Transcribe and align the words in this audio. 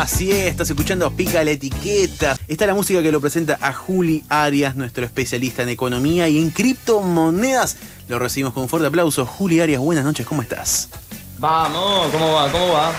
Así 0.00 0.30
es, 0.30 0.46
estás 0.46 0.70
escuchando 0.70 1.10
Pica 1.10 1.44
la 1.44 1.50
Etiqueta. 1.50 2.34
Está 2.48 2.64
la 2.64 2.72
música 2.72 3.02
que 3.02 3.12
lo 3.12 3.20
presenta 3.20 3.58
a 3.60 3.74
Juli 3.74 4.24
Arias, 4.30 4.74
nuestro 4.74 5.04
especialista 5.04 5.62
en 5.62 5.68
economía 5.68 6.26
y 6.26 6.38
en 6.38 6.48
criptomonedas. 6.48 7.76
Lo 8.08 8.18
recibimos 8.18 8.54
con 8.54 8.62
un 8.62 8.70
fuerte 8.70 8.88
aplauso. 8.88 9.26
Juli 9.26 9.60
Arias, 9.60 9.78
buenas 9.78 10.06
noches, 10.06 10.26
¿cómo 10.26 10.40
estás? 10.40 10.88
Vamos, 11.38 12.10
¿cómo 12.12 12.32
va? 12.32 12.50
¿Cómo 12.50 12.68
va? 12.72 12.92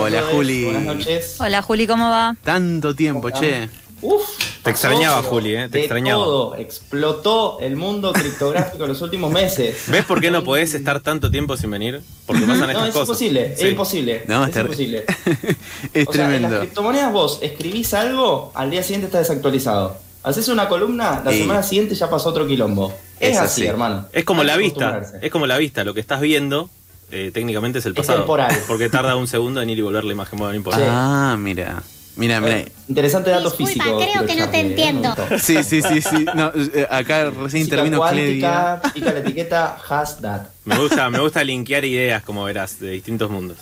Hola, 0.00 0.22
Juli. 0.32 0.64
Buenas 0.64 0.82
noches. 0.82 1.36
Hola 1.38 1.60
Juli, 1.60 1.86
¿cómo 1.86 2.08
va? 2.08 2.34
Tanto 2.42 2.96
tiempo, 2.96 3.28
che. 3.28 3.68
Uf, 4.02 4.22
Te 4.62 4.70
extrañaba, 4.70 5.16
pasó, 5.18 5.28
Juli, 5.30 5.54
¿eh? 5.56 5.62
Te 5.70 5.78
de 5.78 5.80
extrañaba. 5.80 6.22
todo. 6.22 6.54
Explotó 6.56 7.58
el 7.60 7.76
mundo 7.76 8.12
criptográfico 8.12 8.84
en 8.84 8.90
los 8.90 9.00
últimos 9.02 9.32
meses. 9.32 9.84
¿Ves 9.88 10.04
por 10.04 10.20
qué 10.20 10.30
no 10.30 10.44
podés 10.44 10.74
estar 10.74 11.00
tanto 11.00 11.30
tiempo 11.30 11.56
sin 11.56 11.70
venir? 11.70 12.02
Porque 12.26 12.42
pasan 12.42 12.60
No, 12.60 12.66
estas 12.70 12.88
es 12.88 12.92
cosas. 12.92 13.08
imposible, 13.08 13.54
Sí. 13.56 13.64
es 13.64 13.70
imposible. 13.70 14.24
No, 14.28 14.44
es 14.46 14.56
imposible. 14.56 15.04
es 15.94 16.08
O 16.08 16.12
sea, 16.12 16.24
en 16.26 16.30
las 16.32 16.40
tremendo. 16.40 16.58
criptomonedas 16.60 17.12
vos 17.12 17.38
escribís 17.42 17.94
algo, 17.94 18.52
al 18.54 18.70
día 18.70 18.82
siguiente 18.82 19.06
está 19.06 19.18
desactualizado. 19.18 19.96
Haces 20.22 20.48
una 20.48 20.68
columna, 20.68 21.22
la 21.24 21.30
Sí. 21.32 21.38
semana 21.38 21.62
siguiente 21.62 21.94
ya 21.94 22.10
pasó 22.10 22.28
otro 22.30 22.46
quilombo. 22.46 22.92
Es, 23.18 23.30
Es 23.32 23.38
así, 23.38 23.62
así. 23.62 23.66
hermano. 23.66 24.06
Es 24.12 24.24
como 24.24 24.42
Hay 24.42 24.46
la 24.48 24.56
vista. 24.56 25.02
Es 25.22 25.30
como 25.30 25.46
la 25.46 25.56
vista. 25.56 25.84
Lo 25.84 25.94
que 25.94 26.00
estás 26.00 26.20
viendo, 26.20 26.68
eh, 27.10 27.30
técnicamente 27.32 27.78
es 27.78 27.86
el 27.86 27.92
Es 27.92 27.96
pasado. 27.98 28.18
temporal. 28.18 28.54
Porque 28.68 28.90
tarda 28.90 29.16
un 29.16 29.26
segundo 29.26 29.62
en 29.62 29.70
ir 29.70 29.78
y 29.78 29.82
volver 29.82 30.04
la 30.04 30.12
imagen. 30.12 30.38
Bueno, 30.38 30.52
no 30.52 30.56
importa. 30.56 30.80
Sí. 30.80 30.84
Ah, 30.86 31.36
mira. 31.38 31.82
Mira, 32.16 32.40
mira. 32.40 32.58
Eh, 32.60 32.72
Interesante 32.88 33.30
dato 33.30 33.50
Disculpa, 33.50 33.72
físico. 33.72 33.98
creo 34.00 34.26
que 34.26 34.36
no 34.36 34.48
te 34.48 34.60
entiendo. 34.60 35.14
Sí, 35.38 35.62
sí, 35.62 35.82
sí, 35.82 36.00
sí. 36.00 36.24
No, 36.34 36.50
eh, 36.54 36.86
acá 36.90 37.24
recién 37.30 37.48
Física 37.50 37.58
intervino 37.58 38.00
Cledia. 38.08 38.50
cuántica, 38.80 38.92
pica 38.94 39.12
la 39.12 39.18
etiqueta, 39.20 39.78
has 39.88 40.20
that. 40.20 40.42
Me 40.64 40.78
gusta, 40.78 41.10
me 41.10 41.18
gusta 41.20 41.44
linkear 41.44 41.84
ideas, 41.84 42.22
como 42.22 42.44
verás, 42.44 42.80
de 42.80 42.90
distintos 42.90 43.30
mundos. 43.30 43.58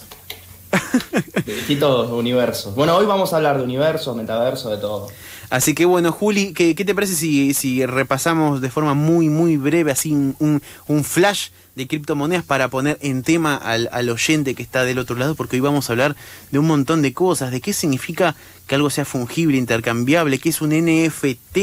de 1.44 1.54
distintos 1.54 2.10
universos. 2.10 2.74
Bueno, 2.74 2.96
hoy 2.96 3.06
vamos 3.06 3.32
a 3.32 3.36
hablar 3.36 3.58
de 3.58 3.64
universo, 3.64 4.14
metaverso, 4.14 4.70
de 4.70 4.77
todo. 4.78 5.08
Así 5.50 5.75
que 5.75 5.84
bueno, 5.84 6.12
Juli, 6.12 6.53
¿qué, 6.53 6.75
te 6.75 6.95
parece 6.95 7.14
si, 7.14 7.87
repasamos 7.87 8.61
de 8.61 8.70
forma 8.70 8.95
muy, 8.95 9.28
muy 9.28 9.56
breve, 9.56 9.92
así 9.92 10.12
un, 10.12 10.61
flash 11.05 11.48
de 11.75 11.86
criptomonedas 11.89 12.45
para 12.45 12.69
poner 12.69 12.98
en 13.03 13.23
tema 13.23 13.56
al, 13.56 14.09
oyente 14.11 14.55
que 14.55 14.62
está 14.62 14.84
del 14.84 14.98
otro 14.98 15.17
lado? 15.17 15.34
Porque 15.34 15.56
hoy 15.56 15.61
vamos 15.61 15.89
a 15.89 15.92
hablar 15.92 16.17
de 16.51 16.59
un 16.59 16.67
montón 16.67 17.03
de 17.03 17.12
cosas, 17.12 17.51
de 17.51 17.61
qué 17.61 17.73
significa 17.73 18.34
que 18.67 18.75
algo 18.75 18.89
sea 18.91 19.05
fungible, 19.05 19.59
intercambiable, 19.59 20.39
qué 20.39 20.48
es 20.48 20.61
un 20.62 20.70
NFT, 20.70 21.58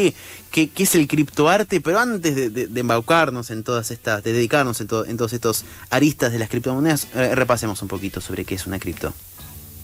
qué, 0.51 0.69
es 0.77 0.95
el 0.95 1.07
criptoarte, 1.07 1.81
pero 1.81 1.99
antes 1.99 2.53
de 2.53 2.79
embaucarnos 2.79 3.49
en 3.49 3.63
todas 3.63 3.89
estas, 3.91 4.23
de 4.23 4.33
dedicarnos 4.33 4.79
en, 4.81 4.87
to- 4.87 5.05
en 5.05 5.17
todos 5.17 5.33
estos 5.33 5.65
aristas 5.89 6.31
de 6.31 6.39
las 6.39 6.49
criptomonedas, 6.49 7.07
eh, 7.15 7.33
repasemos 7.33 7.81
un 7.81 7.87
poquito 7.87 8.21
sobre 8.21 8.45
qué 8.45 8.55
es 8.55 8.67
una 8.67 8.77
cripto. 8.79 9.13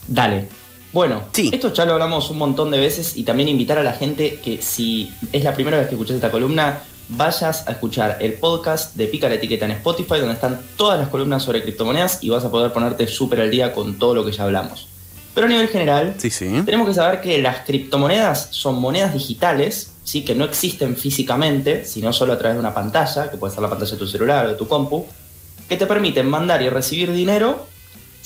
Dale. 0.07 0.47
Bueno, 0.93 1.23
Sí. 1.33 1.49
esto 1.53 1.73
ya 1.73 1.85
lo 1.85 1.93
hablamos 1.93 2.29
un 2.29 2.37
montón 2.37 2.71
de 2.71 2.79
veces 2.79 3.17
y 3.17 3.23
también 3.23 3.49
invitar 3.49 3.77
a 3.77 3.83
la 3.83 3.93
gente 3.93 4.39
que 4.43 4.61
si 4.61 5.11
es 5.31 5.43
la 5.43 5.53
primera 5.53 5.77
vez 5.77 5.87
que 5.87 5.95
escuchas 5.95 6.15
esta 6.15 6.31
columna, 6.31 6.79
vayas 7.09 7.67
a 7.67 7.71
escuchar 7.71 8.17
el 8.21 8.33
podcast 8.33 8.95
de 8.95 9.07
Pica 9.07 9.29
la 9.29 9.35
Etiqueta 9.35 9.65
en 9.65 9.71
Spotify, 9.71 10.19
donde 10.19 10.33
están 10.33 10.59
todas 10.75 10.99
las 10.99 11.09
columnas 11.09 11.43
sobre 11.43 11.61
criptomonedas 11.61 12.23
y 12.23 12.29
vas 12.29 12.43
a 12.45 12.51
poder 12.51 12.71
ponerte 12.73 13.07
súper 13.07 13.41
al 13.41 13.51
día 13.51 13.73
con 13.73 13.97
todo 13.99 14.15
lo 14.15 14.25
que 14.25 14.31
ya 14.31 14.43
hablamos. 14.43 14.87
Pero 15.33 15.45
a 15.45 15.49
nivel 15.49 15.67
general, 15.67 16.15
Sí, 16.17 16.29
sí. 16.31 16.49
tenemos 16.65 16.87
que 16.87 16.93
saber 16.95 17.21
que 17.21 17.37
las 17.41 17.59
criptomonedas 17.65 18.47
son 18.51 18.79
monedas 18.79 19.13
digitales, 19.13 19.91
¿sí? 20.03 20.23
que 20.23 20.33
no 20.35 20.45
existen 20.45 20.97
físicamente, 20.97 21.85
sino 21.85 22.11
solo 22.11 22.33
a 22.33 22.37
través 22.39 22.55
de 22.55 22.59
una 22.59 22.73
pantalla, 22.73 23.29
que 23.29 23.37
puede 23.37 23.53
ser 23.53 23.61
la 23.61 23.69
pantalla 23.69 23.91
de 23.91 23.97
tu 23.97 24.07
celular 24.07 24.45
o 24.45 24.49
de 24.49 24.55
tu 24.55 24.67
compu, 24.67 25.05
que 25.69 25.77
te 25.77 25.85
permiten 25.85 26.27
mandar 26.27 26.61
y 26.63 26.69
recibir 26.69 27.11
dinero 27.13 27.67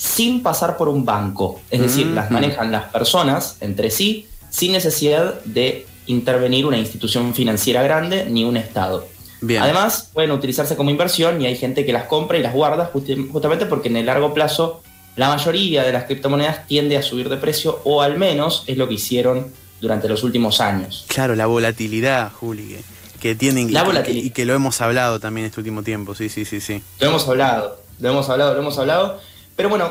sin 0.02 0.42
pasar 0.42 0.76
por 0.76 0.88
un 0.88 1.04
banco. 1.04 1.60
Es 1.70 1.80
decir, 1.80 2.06
Mm. 2.06 2.14
las 2.16 2.30
manejan 2.32 2.72
las 2.72 2.84
personas 2.90 3.56
entre 3.60 3.88
sí 3.90 4.26
sin 4.50 4.72
necesidad 4.72 5.40
de 5.44 5.86
intervenir 6.06 6.66
una 6.66 6.76
institución 6.76 7.32
financiera 7.34 7.84
grande 7.84 8.26
ni 8.28 8.42
un 8.42 8.56
Estado. 8.56 9.06
Bien. 9.40 9.62
Además, 9.62 10.10
pueden 10.12 10.32
utilizarse 10.32 10.74
como 10.76 10.90
inversión 10.90 11.40
y 11.40 11.46
hay 11.46 11.56
gente 11.56 11.86
que 11.86 11.92
las 11.92 12.04
compra 12.04 12.36
y 12.36 12.42
las 12.42 12.52
guarda 12.52 12.90
justamente 12.92 13.66
porque 13.66 13.88
en 13.88 13.96
el 13.96 14.06
largo 14.06 14.34
plazo 14.34 14.82
la 15.14 15.28
mayoría 15.28 15.84
de 15.84 15.92
las 15.92 16.04
criptomonedas 16.04 16.66
tiende 16.66 16.96
a 16.96 17.02
subir 17.02 17.28
de 17.28 17.36
precio 17.36 17.80
o 17.84 18.02
al 18.02 18.18
menos 18.18 18.64
es 18.66 18.76
lo 18.76 18.88
que 18.88 18.94
hicieron 18.94 19.52
durante 19.80 20.08
los 20.08 20.24
últimos 20.24 20.60
años. 20.60 21.04
Claro, 21.06 21.36
la 21.36 21.46
volatilidad, 21.46 22.32
Juli, 22.32 22.68
que, 22.68 22.82
que 23.20 23.34
tienen 23.36 23.68
y 23.68 23.72
La 23.72 23.82
que- 23.82 23.86
volatilidad. 23.86 24.24
y 24.24 24.30
que 24.30 24.44
lo 24.46 24.54
hemos 24.54 24.80
hablado 24.80 25.20
también 25.20 25.46
este 25.46 25.60
último 25.60 25.82
tiempo, 25.84 26.14
sí, 26.16 26.28
sí, 26.28 26.44
sí, 26.44 26.60
sí. 26.60 26.82
Lo 27.00 27.06
hemos 27.08 27.26
hablado, 27.28 27.80
lo 28.00 28.10
hemos 28.10 28.28
hablado, 28.28 28.54
lo 28.54 28.60
hemos 28.60 28.78
hablado. 28.78 29.20
Pero 29.56 29.68
bueno, 29.68 29.90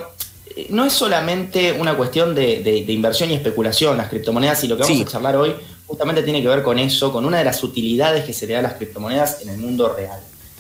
eh, 0.56 0.68
no 0.70 0.86
es 0.86 0.94
solamente 0.94 1.72
una 1.74 1.96
cuestión 1.96 2.34
de, 2.36 2.62
de- 2.64 2.84
de 2.86 2.94
inversión 2.94 3.30
y 3.32 3.34
especulación 3.36 3.98
las 3.98 4.10
criptomonedas 4.10 4.64
y 4.64 4.68
lo 4.68 4.76
que 4.78 4.84
vamos 4.84 4.98
Sí. 4.98 5.04
a 5.04 5.08
charlar 5.12 5.36
hoy 5.36 5.54
justamente 5.88 6.24
tiene 6.24 6.42
que 6.42 6.48
ver 6.48 6.64
con 6.64 6.80
eso, 6.80 7.12
con 7.12 7.26
una 7.26 7.38
de 7.40 7.44
las 7.46 7.64
utilidades 7.64 8.24
que 8.26 8.34
se 8.34 8.48
le 8.48 8.54
da 8.54 8.60
a 8.60 8.64
las 8.64 8.74
criptomonedas 8.74 9.42
en 9.42 9.50
el 9.50 9.58
mundo 9.58 9.94
real. 9.94 10.20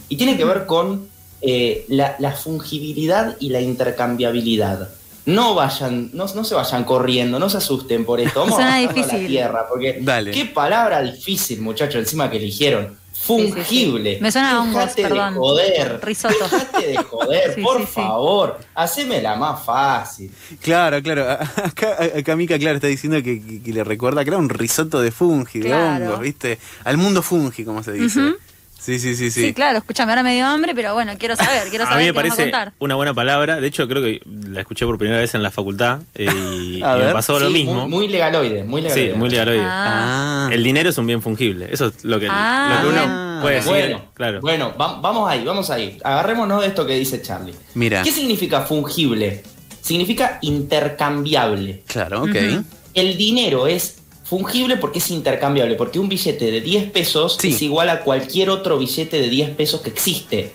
Y 0.09 0.17
tiene 0.17 0.35
que 0.37 0.43
ver 0.45 0.65
con 0.65 1.07
eh, 1.41 1.85
la, 1.87 2.15
la 2.19 2.31
fungibilidad 2.33 3.35
y 3.39 3.49
la 3.49 3.61
intercambiabilidad. 3.61 4.89
No 5.25 5.53
vayan, 5.55 6.09
no, 6.13 6.25
no 6.33 6.43
se 6.43 6.55
vayan 6.55 6.83
corriendo, 6.83 7.39
no 7.39 7.49
se 7.49 7.57
asusten 7.57 8.05
por 8.05 8.19
esto. 8.19 8.39
Vamos 8.41 8.55
Suena 8.55 8.75
a 8.77 8.81
bajarlo 8.81 9.03
a 9.03 9.07
la 9.17 9.27
tierra, 9.27 9.65
porque 9.69 9.99
Dale. 10.01 10.31
qué 10.31 10.45
palabra 10.45 11.01
difícil, 11.01 11.61
muchachos, 11.61 11.95
encima 11.95 12.29
que 12.29 12.37
eligieron. 12.37 12.97
Sí, 13.21 13.45
sí. 13.45 13.51
Fungible. 13.53 14.17
Me 14.21 14.31
suena 14.31 14.51
a 14.51 14.61
hongos, 14.61 14.75
Dejate 14.95 15.01
perdón. 15.03 15.33
de 15.33 15.39
joder. 15.39 15.99
Risotto. 16.03 16.35
Dejate 16.43 16.87
de 16.87 16.97
joder, 16.97 17.53
Sí, 17.55 17.61
por 17.61 17.77
sí, 17.81 17.85
sí. 17.87 17.91
favor. 17.93 18.59
Hacémela 18.75 19.35
más 19.35 19.63
fácil. 19.63 20.31
Claro, 20.61 21.01
claro. 21.01 21.29
Acá, 21.31 21.97
acá 22.17 22.35
Mica, 22.35 22.57
claro, 22.57 22.75
está 22.75 22.87
diciendo 22.87 23.21
que, 23.23 23.41
que- 23.41 23.61
que 23.61 23.73
le 23.73 23.83
recuerda 23.83 24.23
que 24.23 24.29
era 24.31 24.37
un 24.37 24.49
risotto 24.49 25.01
de 25.01 25.11
fungi, 25.11 25.59
de 25.59 25.73
hongos, 25.73 26.19
¿viste? 26.19 26.57
Al 26.83 26.97
mundo 26.97 27.21
fungi, 27.21 27.63
como 27.63 27.83
se 27.83 27.93
dice. 27.93 28.33
Sí, 28.81 28.97
sí, 28.97 29.15
sí, 29.15 29.29
sí. 29.29 29.41
Sí, 29.43 29.53
claro, 29.53 29.77
escúchame, 29.77 30.11
ahora 30.11 30.23
me 30.23 30.33
dio 30.33 30.43
hambre, 30.47 30.73
pero 30.73 30.95
bueno, 30.95 31.13
quiero 31.19 31.35
saber, 31.35 31.69
quiero 31.69 31.83
A 31.83 31.87
saber 31.87 31.99
mí 32.01 32.07
me 32.07 32.13
qué 32.13 32.17
a 32.17 32.21
parece 32.23 32.41
contar. 32.43 32.73
una 32.79 32.95
buena 32.95 33.13
palabra. 33.13 33.61
De 33.61 33.67
hecho, 33.67 33.87
creo 33.87 34.01
que 34.01 34.21
la 34.49 34.61
escuché 34.61 34.87
por 34.87 34.97
primera 34.97 35.19
vez 35.19 35.35
en 35.35 35.43
la 35.43 35.51
facultad 35.51 35.99
eh, 36.15 36.25
y, 36.25 36.81
A 36.83 36.95
y 36.95 36.99
me 36.99 37.05
ver. 37.05 37.13
pasó 37.13 37.39
lo 37.39 37.47
Sí, 37.47 37.53
mismo. 37.53 37.87
Muy, 37.87 37.89
muy 37.89 38.07
legaloide, 38.07 38.63
muy 38.63 38.81
sí, 38.81 38.87
legaloide. 38.87 39.13
muy 39.15 39.29
legaloide. 39.29 39.63
Ah. 39.63 40.49
El 40.51 40.63
dinero 40.63 40.89
es 40.89 40.97
un 40.97 41.05
bien 41.05 41.21
fungible. 41.21 41.67
Eso 41.71 41.87
es 41.87 42.03
lo 42.03 42.19
que, 42.19 42.27
Ah. 42.27 42.79
lo 42.81 42.81
que 42.89 42.93
uno 42.95 43.01
Ah. 43.05 43.39
puede 43.43 43.55
decir. 43.57 43.69
Bueno, 43.71 44.01
claro. 44.15 44.41
bueno, 44.41 44.73
va- 44.81 44.99
vamos 44.99 45.29
ahí, 45.29 45.43
vamos 45.45 45.69
ahí. 45.69 45.99
Agarrémonos 46.03 46.61
de 46.61 46.67
esto 46.69 46.83
que 46.87 46.95
dice 46.95 47.21
Charlie. 47.21 47.53
Mira. 47.75 48.01
¿Qué 48.01 48.11
significa 48.11 48.61
fungible? 48.61 49.43
Significa 49.81 50.39
intercambiable. 50.41 51.83
Claro, 51.87 52.23
ok. 52.23 52.29
Ujú. 52.29 52.63
El 52.93 53.17
dinero 53.17 53.67
es 53.67 54.00
fungible 54.31 54.77
porque 54.77 54.99
es 54.99 55.11
intercambiable, 55.11 55.75
porque 55.75 55.99
un 55.99 56.07
billete 56.07 56.49
de 56.51 56.61
10 56.61 56.89
pesos 56.91 57.37
Sí. 57.37 57.49
es 57.53 57.61
igual 57.61 57.89
a 57.89 57.99
cualquier 57.99 58.49
otro 58.49 58.77
billete 58.77 59.19
de 59.19 59.27
10 59.27 59.49
pesos 59.57 59.81
que 59.81 59.89
existe. 59.89 60.53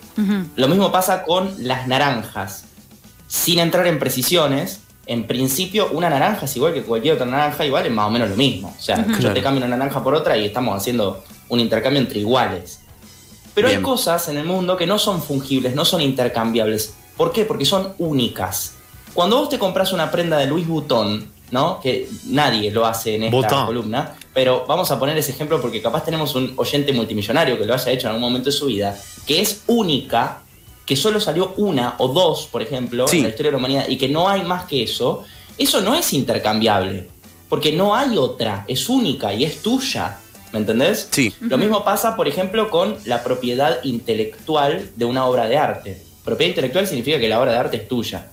Lo 0.55 0.67
mismo 0.67 0.91
pasa 0.91 1.21
con 1.23 1.53
las 1.59 1.87
naranjas. 1.87 2.63
Sin 3.27 3.59
entrar 3.59 3.85
en 3.85 3.99
precisiones, 3.99 4.79
en 5.05 5.27
principio 5.27 5.89
una 5.91 6.09
naranja 6.09 6.45
es 6.45 6.55
igual 6.55 6.73
que 6.73 6.81
cualquier 6.81 7.13
otra 7.13 7.27
naranja 7.27 7.67
y 7.67 7.69
vale 7.69 7.91
más 7.91 8.07
o 8.07 8.09
menos 8.09 8.31
lo 8.31 8.35
mismo. 8.35 8.73
O 8.75 8.81
sea, 8.81 9.05
yo 9.05 9.15
Claro. 9.15 9.35
te 9.35 9.43
cambio 9.43 9.63
una 9.63 9.77
naranja 9.77 10.03
por 10.03 10.15
otra 10.15 10.35
y 10.35 10.45
estamos 10.45 10.75
haciendo 10.75 11.23
un 11.49 11.59
intercambio 11.59 12.01
entre 12.01 12.19
iguales. 12.21 12.79
Pero 13.53 13.67
Bien. 13.67 13.77
hay 13.77 13.83
cosas 13.83 14.27
en 14.27 14.37
el 14.37 14.45
mundo 14.45 14.75
que 14.75 14.87
no 14.87 14.97
son 14.97 15.21
fungibles, 15.21 15.75
no 15.75 15.85
son 15.85 16.01
intercambiables. 16.01 16.95
¿Por 17.15 17.31
qué? 17.31 17.45
Porque 17.45 17.65
son 17.65 17.93
únicas. 17.99 18.73
Cuando 19.13 19.37
vos 19.37 19.49
te 19.49 19.59
compras 19.59 19.93
una 19.93 20.09
prenda 20.09 20.37
de 20.39 20.47
Louis 20.47 20.67
Vuitton, 20.67 21.36
¿no? 21.51 21.79
Que 21.79 22.09
nadie 22.25 22.71
lo 22.71 22.85
hace 22.85 23.15
en 23.15 23.23
esta 23.23 23.65
columna, 23.65 24.15
pero 24.33 24.65
vamos 24.67 24.91
a 24.91 24.99
poner 24.99 25.17
ese 25.17 25.31
ejemplo 25.31 25.61
porque 25.61 25.81
capaz 25.81 26.03
tenemos 26.03 26.35
un 26.35 26.53
oyente 26.57 26.91
multimillonario 26.93 27.57
que 27.57 27.65
lo 27.65 27.73
haya 27.73 27.91
hecho 27.91 28.07
en 28.07 28.13
algún 28.15 28.21
momento 28.29 28.49
de 28.49 28.55
su 28.55 28.65
vida, 28.67 28.97
que 29.25 29.41
es 29.41 29.63
única, 29.67 30.41
que 30.85 30.95
solo 30.95 31.19
salió 31.19 31.53
una 31.57 31.95
o 31.97 32.07
dos, 32.09 32.47
por 32.47 32.61
ejemplo, 32.61 33.07
Sí. 33.07 33.17
en 33.17 33.23
la 33.23 33.29
historia 33.29 33.49
de 33.49 33.51
la 33.53 33.57
humanidad, 33.57 33.87
y 33.87 33.97
que 33.97 34.07
no 34.09 34.27
hay 34.29 34.43
más 34.43 34.65
que 34.65 34.83
eso, 34.83 35.23
eso 35.57 35.81
no 35.81 35.95
es 35.95 36.13
intercambiable, 36.13 37.07
porque 37.49 37.71
no 37.71 37.95
hay 37.95 38.17
otra, 38.17 38.65
es 38.67 38.87
única 38.89 39.33
y 39.33 39.43
es 39.43 39.61
tuya, 39.61 40.19
¿me 40.53 40.59
entendés? 40.59 41.07
Sí. 41.11 41.33
Lo 41.41 41.57
mismo 41.57 41.83
pasa, 41.83 42.15
por 42.15 42.27
ejemplo, 42.27 42.69
con 42.69 42.95
la 43.05 43.23
propiedad 43.23 43.83
intelectual 43.83 44.89
de 44.95 45.05
una 45.05 45.25
obra 45.25 45.47
de 45.47 45.57
arte. 45.57 46.01
Propiedad 46.23 46.49
intelectual 46.49 46.87
significa 46.87 47.19
que 47.19 47.29
la 47.29 47.39
obra 47.39 47.51
de 47.53 47.57
arte 47.57 47.77
es 47.77 47.87
tuya. 47.87 48.31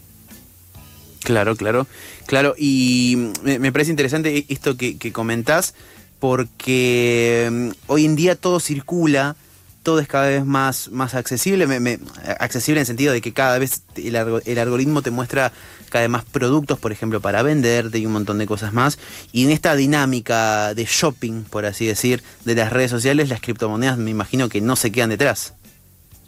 Claro, 1.25 1.57
claro, 1.57 1.87
claro. 2.27 2.55
Y 2.57 3.31
me, 3.43 3.59
me 3.59 3.73
parece 3.73 3.91
interesante 3.91 4.47
esto 4.49 4.77
que, 4.77 4.97
que 4.99 5.11
comentás, 5.13 5.75
porque 6.21 7.49
mm, 7.51 7.69
hoy 7.89 8.05
en 8.05 8.15
día 8.15 8.37
todo 8.37 8.61
circula, 8.61 9.35
todo 9.83 10.01
es 10.01 10.09
cada 10.09 10.29
vez 10.29 10.45
más, 10.45 10.91
más 10.91 11.15
accesible, 11.15 11.67
me- 11.67 11.99
accesible 12.39 12.79
en 12.79 12.83
el 12.83 12.87
sentido 12.87 13.13
de 13.13 13.21
que 13.21 13.33
cada 13.33 13.59
vez 13.59 13.83
el, 13.97 14.15
el 14.17 14.59
algoritmo 14.59 15.03
te 15.03 15.11
muestra 15.11 15.53
cada 15.91 16.03
vez 16.03 16.11
más 16.11 16.25
productos, 16.25 16.79
por 16.79 16.93
ejemplo, 16.93 17.21
para 17.21 17.43
venderte 17.43 17.99
y 17.99 18.07
un 18.07 18.13
montón 18.13 18.39
de 18.39 18.47
cosas 18.47 18.73
más. 18.73 18.99
Y 19.33 19.45
en 19.45 19.51
esta 19.51 19.77
dinámica 19.77 20.75
de 20.75 20.85
shopping, 20.85 21.45
por 21.45 21.67
así 21.67 21.87
decir, 21.87 22.23
de 22.45 22.55
las 22.55 22.73
redes 22.73 22.91
sociales, 22.91 23.29
las 23.29 23.41
criptomonedas 23.41 23.97
me 23.99 24.11
imagino 24.11 24.49
que 24.49 24.61
no 24.61 24.77
se 24.77 24.91
quedan 24.93 25.11
detrás. 25.11 25.55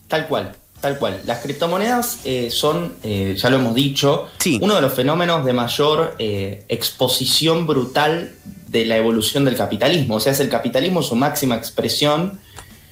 Tal 0.09 0.27
cual. 0.29 0.57
Tal 0.81 0.99
cual. 0.99 1.21
Las 1.25 1.41
criptomonedas 1.43 2.19
eh, 2.25 2.51
son, 2.51 2.95
eh, 3.03 3.35
ya 3.39 3.51
lo 3.51 3.57
hemos 3.57 3.75
dicho, 3.75 4.27
Sí. 4.39 4.59
uno 4.63 4.75
de 4.75 4.83
los 4.83 4.93
fenómenos 4.93 5.45
de 5.45 5.53
mayor 5.53 6.15
eh, 6.19 6.65
exposición 6.69 7.67
brutal 7.67 8.35
de 8.69 8.85
la 8.85 8.97
evolución 8.97 9.45
del 9.45 9.57
capitalismo. 9.57 10.17
O 10.17 10.21
sea, 10.21 10.33
es 10.33 10.41
el 10.41 10.49
capitalismo 10.49 11.03
su 11.03 11.15
máxima 11.17 11.57
expresión 11.57 12.39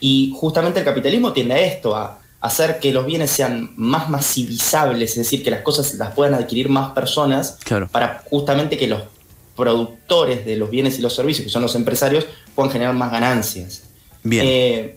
y 0.00 0.32
justamente 0.36 0.78
el 0.80 0.84
capitalismo 0.84 1.32
tiende 1.32 1.54
a 1.54 1.58
esto, 1.60 1.94
a 1.94 2.20
hacer 2.40 2.78
que 2.78 2.92
los 2.92 3.06
bienes 3.06 3.30
sean 3.30 3.72
más 3.76 4.08
masivizables, 4.10 5.10
es 5.12 5.16
decir, 5.16 5.42
que 5.42 5.50
las 5.50 5.60
cosas 5.62 5.94
las 5.94 6.12
puedan 6.14 6.34
adquirir 6.34 6.68
más 6.68 6.92
personas 6.92 7.58
Claro. 7.64 7.88
para 7.88 8.22
justamente 8.28 8.76
que 8.76 8.86
los 8.86 9.02
productores 9.56 10.44
de 10.44 10.56
los 10.56 10.68
bienes 10.70 10.98
y 10.98 11.02
los 11.02 11.14
servicios, 11.14 11.46
que 11.46 11.50
son 11.52 11.62
los 11.62 11.74
empresarios, 11.74 12.26
puedan 12.54 12.70
generar 12.72 12.94
más 12.94 13.10
ganancias. 13.12 13.84
Bien. 14.22 14.96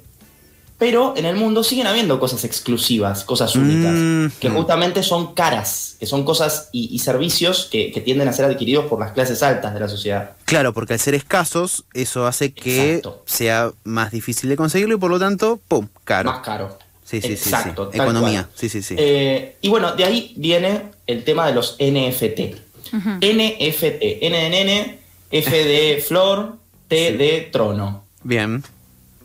Pero 0.80 1.16
en 1.18 1.26
el 1.26 1.36
mundo 1.36 1.64
siguen 1.64 1.88
habiendo 1.88 2.20
cosas 2.20 2.44
exclusivas, 2.44 3.24
cosas 3.24 3.56
únicas, 3.56 3.94
Mm, 3.96 4.28
que 4.40 4.50
justamente 4.50 5.02
son 5.02 5.34
caras, 5.34 5.96
que 6.00 6.06
son 6.06 6.24
cosas 6.24 6.70
y, 6.72 6.90
y 6.94 7.00
servicios 7.00 7.68
que, 7.72 7.92
que 7.92 8.00
tienden 8.00 8.28
a 8.28 8.34
ser 8.34 8.46
adquiridos 8.46 8.86
por 8.86 9.00
las 9.00 9.12
clases 9.12 9.42
altas 9.42 9.74
de 9.74 9.80
la 9.80 9.88
sociedad. 9.90 10.34
Claro, 10.46 10.74
porque 10.74 10.94
al 10.94 11.00
ser 11.00 11.16
escasos, 11.16 11.84
eso 11.96 12.28
hace 12.28 12.54
que 12.54 12.98
Exacto. 12.98 13.24
sea 13.26 13.72
más 13.86 14.12
difícil 14.12 14.50
de 14.50 14.56
conseguirlo 14.56 14.96
y 14.96 15.00
por 15.00 15.10
lo 15.10 15.18
tanto, 15.18 15.60
¡pum! 15.68 15.88
Caro. 16.04 16.30
Más 16.32 16.40
caro. 16.46 16.78
Sí, 17.04 17.22
sí, 17.22 17.38
sí, 17.38 17.50
sí. 17.50 17.70
Economía. 17.94 18.44
cual. 18.44 18.54
Sí, 18.56 18.70
sí, 18.70 18.84
sí. 18.84 18.96
Eh, 19.00 19.56
y 19.62 19.70
bueno, 19.70 19.94
de 19.96 20.04
ahí 20.04 20.34
viene 20.36 20.84
el 21.08 21.24
tema 21.24 21.48
de 21.48 21.54
los 21.56 21.76
NFT. 21.80 22.56
Ujú. 22.94 23.10
NFT, 23.22 24.02
N 24.22 24.38
de 24.38 24.50
nene, 24.50 25.00
F 25.32 25.52
de 25.64 26.02
flor, 26.08 26.58
T 26.88 27.12
Sí. 27.12 27.18
de 27.18 27.50
trono. 27.52 28.04
bien. 28.24 28.64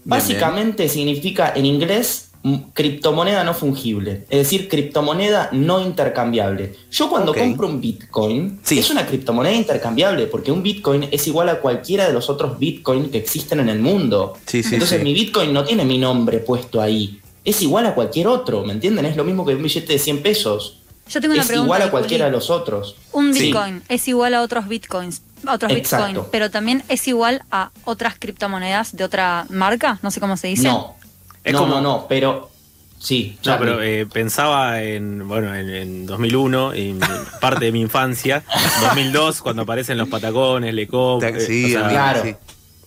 Bien, 0.04 0.18
Básicamente 0.18 0.88
significa 0.88 1.52
en 1.54 1.66
inglés 1.66 2.28
criptomoneda 2.74 3.44
no 3.44 3.54
fungible, 3.54 4.24
es 4.28 4.38
decir, 4.38 4.68
criptomoneda 4.68 5.48
no 5.52 5.80
intercambiable. 5.80 6.74
Yo 6.90 7.08
cuando 7.08 7.32
compro 7.34 7.68
un 7.68 7.80
Bitcoin, 7.80 8.58
Sí. 8.64 8.78
es 8.80 8.90
una 8.90 9.06
criptomoneda 9.06 9.54
intercambiable, 9.54 10.26
porque 10.26 10.50
un 10.50 10.62
Bitcoin 10.62 11.06
es 11.12 11.26
igual 11.28 11.48
a 11.50 11.60
cualquiera 11.60 12.06
de 12.06 12.12
los 12.12 12.28
otros 12.28 12.58
Bitcoin 12.58 13.10
que 13.10 13.18
existen 13.18 13.60
en 13.60 13.68
el 13.68 13.78
mundo. 13.78 14.34
Sí, 14.46 14.62
sí, 14.64 14.74
Entonces 14.74 14.98
sí. 14.98 15.04
mi 15.04 15.14
Bitcoin 15.14 15.52
no 15.52 15.62
tiene 15.64 15.84
mi 15.84 15.98
nombre 15.98 16.38
puesto 16.38 16.80
ahí. 16.80 17.20
Es 17.44 17.62
igual 17.62 17.86
a 17.86 17.94
cualquier 17.94 18.26
otro, 18.26 18.64
¿me 18.64 18.72
entienden? 18.72 19.04
Es 19.06 19.16
lo 19.16 19.22
mismo 19.24 19.44
que 19.46 19.54
un 19.54 19.62
billete 19.62 19.92
de 19.92 19.98
100 20.00 20.22
pesos. 20.22 20.78
Yo 21.08 21.20
tengo 21.20 21.34
una 21.34 21.42
es 21.42 21.48
pregunta. 21.48 21.66
igual 21.66 21.82
a 21.82 21.90
cualquiera 21.90 22.24
de 22.26 22.30
los 22.32 22.50
otros. 22.50 22.96
Un 23.12 23.34
Sí. 23.34 23.46
Bitcoin 23.46 23.82
es 23.88 24.06
igual 24.08 24.34
a 24.34 24.42
otros 24.42 24.66
Bitcoins, 24.68 25.22
a 25.46 25.54
otros 25.54 25.72
Exacto. 25.72 26.06
Bitcoin, 26.06 26.26
pero 26.30 26.50
también 26.50 26.82
es 26.88 27.06
igual 27.08 27.42
a 27.50 27.70
otras 27.84 28.14
criptomonedas 28.18 28.96
de 28.96 29.04
otra 29.04 29.46
marca, 29.50 29.98
no 30.02 30.10
sé 30.10 30.20
cómo 30.20 30.36
se 30.36 30.48
dice. 30.48 30.68
No. 30.68 30.94
Es 31.44 31.52
no, 31.52 31.60
como- 31.60 31.74
no, 31.76 31.80
no, 31.80 32.06
pero 32.08 32.50
sí. 32.98 33.34
No, 33.38 33.42
Charlie. 33.42 33.66
pero 33.66 33.82
eh, 33.82 34.06
pensaba 34.06 34.82
en, 34.82 35.26
bueno, 35.26 35.54
en, 35.54 35.68
en 35.70 36.06
2001, 36.06 36.74
en 36.74 37.00
parte 37.40 37.64
de 37.66 37.72
mi 37.72 37.80
infancia, 37.80 38.44
2002, 38.82 39.42
cuando 39.42 39.62
aparecen 39.62 39.98
los 39.98 40.08
patacones, 40.08 40.72
Lecop. 40.74 41.22
Eh, 41.24 41.40
sí, 41.40 41.64
o 41.64 41.68
sea, 41.68 41.80
amigo, 41.86 41.90
Claro. 42.00 42.22
sí. 42.22 42.36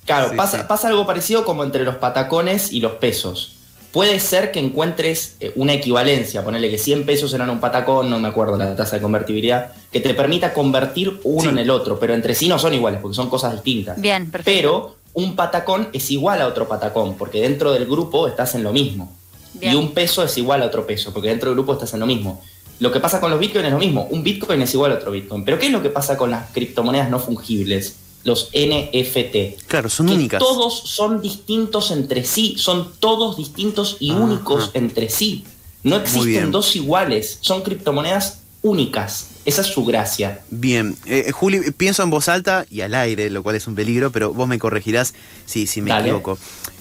Claro, 0.05 0.29
Sí, 0.29 0.35
pasa, 0.37 0.57
sí. 0.59 0.63
pasa 0.67 0.87
algo 0.87 1.05
parecido 1.07 1.43
como 1.45 1.63
entre 1.63 1.83
los 1.83 1.95
patacones 1.95 2.71
y 2.71 2.79
los 2.79 2.93
pesos. 2.93 3.57
Puede 3.95 4.19
ser 4.19 4.51
que 4.51 4.59
encuentres 4.59 5.37
eh, 5.39 5.53
una 5.55 5.71
equivalencia, 5.71 6.43
ponerle 6.43 6.69
que 6.69 6.77
100 6.77 7.05
pesos 7.05 7.33
eran 7.33 7.49
un 7.49 7.61
patacón, 7.61 8.09
no 8.09 8.19
me 8.19 8.27
acuerdo 8.27 8.57
la 8.57 8.75
tasa 8.75 8.97
de 8.97 9.01
convertibilidad, 9.01 9.71
que 9.89 10.01
te 10.01 10.13
permita 10.13 10.53
convertir 10.53 11.21
uno 11.23 11.43
Sí. 11.43 11.47
en 11.47 11.59
el 11.59 11.69
otro, 11.69 11.97
pero 11.97 12.13
entre 12.13 12.35
sí 12.35 12.49
no 12.49 12.59
son 12.59 12.73
iguales 12.73 12.99
porque 13.01 13.15
son 13.15 13.29
cosas 13.29 13.53
distintas. 13.53 14.01
Bien, 14.01 14.29
perfecto. 14.29 14.51
Pero 14.53 14.95
un 15.13 15.37
patacón 15.37 15.87
es 15.93 16.11
igual 16.11 16.41
a 16.41 16.47
otro 16.47 16.67
patacón, 16.67 17.15
porque 17.15 17.39
dentro 17.39 17.71
del 17.71 17.85
grupo 17.85 18.27
estás 18.27 18.53
en 18.55 18.63
lo 18.63 18.73
mismo. 18.73 19.13
Bien. 19.53 19.71
Y 19.71 19.75
un 19.77 19.93
peso 19.93 20.25
es 20.25 20.37
igual 20.37 20.61
a 20.63 20.65
otro 20.65 20.85
peso, 20.85 21.13
porque 21.13 21.29
dentro 21.29 21.49
del 21.51 21.55
grupo 21.55 21.71
estás 21.71 21.93
en 21.93 22.01
lo 22.01 22.05
mismo. 22.05 22.41
Lo 22.79 22.91
que 22.91 22.99
pasa 22.99 23.21
con 23.21 23.31
los 23.31 23.39
bitcoins 23.39 23.67
es 23.67 23.71
lo 23.71 23.79
mismo. 23.79 24.07
Un 24.11 24.21
bitcoin 24.23 24.61
es 24.61 24.73
igual 24.73 24.91
a 24.91 24.95
otro 24.95 25.09
bitcoin. 25.11 25.45
Pero 25.45 25.57
¿qué 25.57 25.67
es 25.67 25.71
lo 25.71 25.81
que 25.81 25.89
pasa 25.89 26.17
con 26.17 26.29
las 26.31 26.51
criptomonedas 26.51 27.09
no 27.09 27.19
fungibles? 27.19 27.95
Los 28.25 28.49
NFT. 28.53 29.63
Claro, 29.67 29.87
son 29.89 30.07
que 30.07 30.13
únicas. 30.13 30.39
Todos 30.39 30.81
son 30.89 31.21
distintos 31.21 31.91
entre 31.91 32.25
sí, 32.25 32.55
son 32.57 32.91
todos 32.99 33.37
distintos 33.37 33.95
y 34.01 34.11
únicos 34.11 34.71
entre 34.73 35.09
sí. 35.09 35.45
No 35.83 35.95
existen 35.97 36.51
dos 36.51 36.75
iguales, 36.75 37.37
son 37.41 37.61
criptomonedas 37.61 38.39
únicas. 38.63 39.27
Esa 39.45 39.61
es 39.61 39.67
su 39.67 39.85
gracia. 39.85 40.41
Bien, 40.49 40.97
Eh, 41.05 41.31
Juli, 41.31 41.71
pienso 41.77 42.01
en 42.01 42.09
voz 42.09 42.27
alta 42.27 42.65
y 42.71 42.81
al 42.81 42.95
aire, 42.95 43.29
lo 43.29 43.43
cual 43.43 43.55
es 43.55 43.67
un 43.67 43.75
peligro, 43.75 44.11
pero 44.11 44.33
vos 44.33 44.47
me 44.47 44.57
corregirás 44.57 45.13
si, 45.45 45.67
si 45.67 45.81
me 45.83 45.91
Dale. 45.91 46.05
equivoco. 46.09 46.39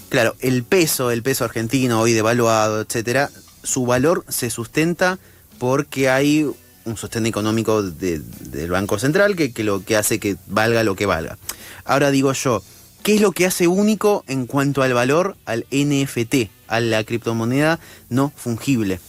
Claro, 0.09 0.35
el 0.39 0.63
peso, 0.63 1.11
el 1.11 1.21
peso 1.21 1.43
argentino 1.45 2.01
hoy 2.01 2.13
devaluado, 2.13 2.81
etcétera, 2.81 3.29
su 3.61 3.85
valor 3.85 4.25
se 4.29 4.49
sustenta 4.49 5.19
porque 5.59 6.09
hay 6.09 6.47
un 6.85 6.97
sostén 6.97 7.25
económico 7.25 7.81
de- 7.83 8.19
del 8.39 8.71
Banco 8.71 8.97
Central 8.99 9.35
que, 9.35 9.51
que 9.53 9.63
lo 9.63 9.83
que 9.83 9.95
hace 9.97 10.19
que 10.19 10.37
valga 10.47 10.83
lo 10.83 10.95
que 10.95 11.05
valga. 11.05 11.37
Ahora 11.83 12.11
digo 12.11 12.31
yo, 12.33 12.63
¿qué 13.03 13.15
es 13.15 13.21
lo 13.21 13.31
que 13.31 13.45
hace 13.45 13.67
único 13.67 14.23
en 14.27 14.45
cuanto 14.45 14.81
al 14.83 14.93
valor 14.93 15.35
al 15.45 15.65
NFT, 15.71 16.49
a 16.67 16.79
la 16.79 17.03
criptomoneda 17.03 17.79
no 18.09 18.31
fungible? 18.35 18.99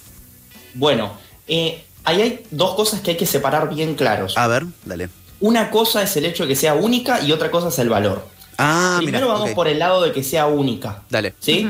Bueno, 0.75 1.13
eh, 1.49 1.85
ahí 2.05 2.21
hay 2.23 2.45
dos 2.51 2.75
cosas 2.75 3.01
que 3.01 3.13
hay 3.13 3.17
que 3.17 3.27
separar 3.27 3.73
bien 3.75 3.95
claros. 3.95 4.37
A 4.37 4.47
ver, 4.47 4.67
dale. 4.85 5.09
Una 5.41 5.71
cosa 5.71 6.03
es 6.03 6.17
el 6.17 6.25
hecho 6.25 6.45
de 6.45 6.51
que 6.51 6.57
sea 6.57 6.75
única 6.75 7.21
y 7.21 7.33
otra 7.33 7.51
cosa 7.51 7.69
es 7.69 7.79
el 7.79 7.89
valor. 7.89 8.27
Ah, 8.59 8.97
Primero 9.03 9.27
mira, 9.27 9.33
vamos 9.35 9.51
por 9.51 9.69
el 9.69 9.79
lado 9.79 10.03
de 10.03 10.13
que 10.13 10.23
sea 10.23 10.47
única. 10.47 11.03
Dale. 11.11 11.35
¿Sí? 11.41 11.69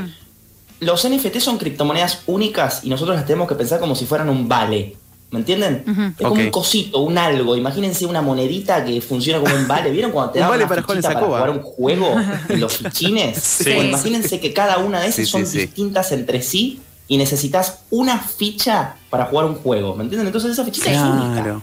Los 0.79 1.05
NFT 1.09 1.39
son 1.39 1.57
criptomonedas 1.57 2.19
únicas 2.27 2.81
y 2.83 2.89
nosotros 2.89 3.17
las 3.17 3.25
tenemos 3.25 3.47
que 3.49 3.55
pensar 3.55 3.79
como 3.79 3.95
si 3.95 4.05
fueran 4.05 4.29
un 4.29 4.47
vale. 4.47 4.95
¿Me 5.29 5.39
entienden? 5.39 5.83
Ujú. 5.87 6.01
Es 6.17 6.27
como 6.27 6.41
un 6.41 6.49
cosito, 6.51 6.99
un 6.99 7.17
algo. 7.17 7.55
Imagínense 7.57 8.05
una 8.05 8.21
monedita 8.21 8.85
que 8.85 9.01
funciona 9.01 9.39
como 9.41 9.53
un 9.55 9.67
vale. 9.67 9.91
¿Vieron 9.91 10.11
cuando 10.11 10.31
te 10.31 10.39
Un 10.39 10.43
dan 10.43 10.49
vale 10.51 10.63
una 10.63 10.69
para 10.69 10.83
fichita 10.83 11.13
para 11.13 11.25
jugar 11.25 11.49
un 11.49 11.61
juego 11.61 12.15
en 12.49 12.59
los 12.61 12.77
fichines? 12.77 13.37
Sí. 13.37 13.65
Bueno, 13.73 13.89
imagínense 13.89 14.39
que 14.39 14.53
cada 14.53 14.77
una 14.77 15.01
de 15.01 15.07
esas 15.07 15.25
Sí, 15.25 15.25
son 15.25 15.45
sí. 15.45 15.57
distintas 15.59 16.11
entre 16.13 16.41
sí 16.41 16.79
y 17.09 17.17
necesitas 17.17 17.79
una 17.89 18.19
ficha 18.19 18.95
para 19.09 19.25
jugar 19.25 19.45
un 19.47 19.55
juego. 19.55 19.95
¿Me 19.95 20.03
entienden? 20.03 20.27
Entonces 20.27 20.51
esa 20.51 20.63
fichita 20.63 20.91
es 20.91 20.97
única. 20.99 21.41
Claro. 21.43 21.61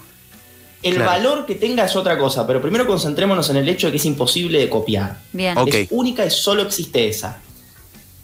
El 0.83 0.97
Claro. 0.97 1.11
valor 1.11 1.47
que 1.47 1.55
tenga 1.55 1.87
es 1.87 1.97
otra 1.97 2.19
cosa, 2.19 2.47
pero 2.47 2.61
primero 2.61 2.87
concentrémonos 2.87 3.49
en 3.49 3.57
el 3.57 3.69
hecho 3.71 3.87
de 3.87 3.93
que 3.93 3.97
es 3.97 4.05
imposible 4.05 4.59
de 4.59 4.69
copiar. 4.69 5.17
Bien. 5.33 5.57
Ok. 5.57 5.69
Es 5.73 5.89
única 5.91 6.27
y 6.27 6.31
solo 6.31 6.61
existe 6.63 7.09
esa. 7.09 7.39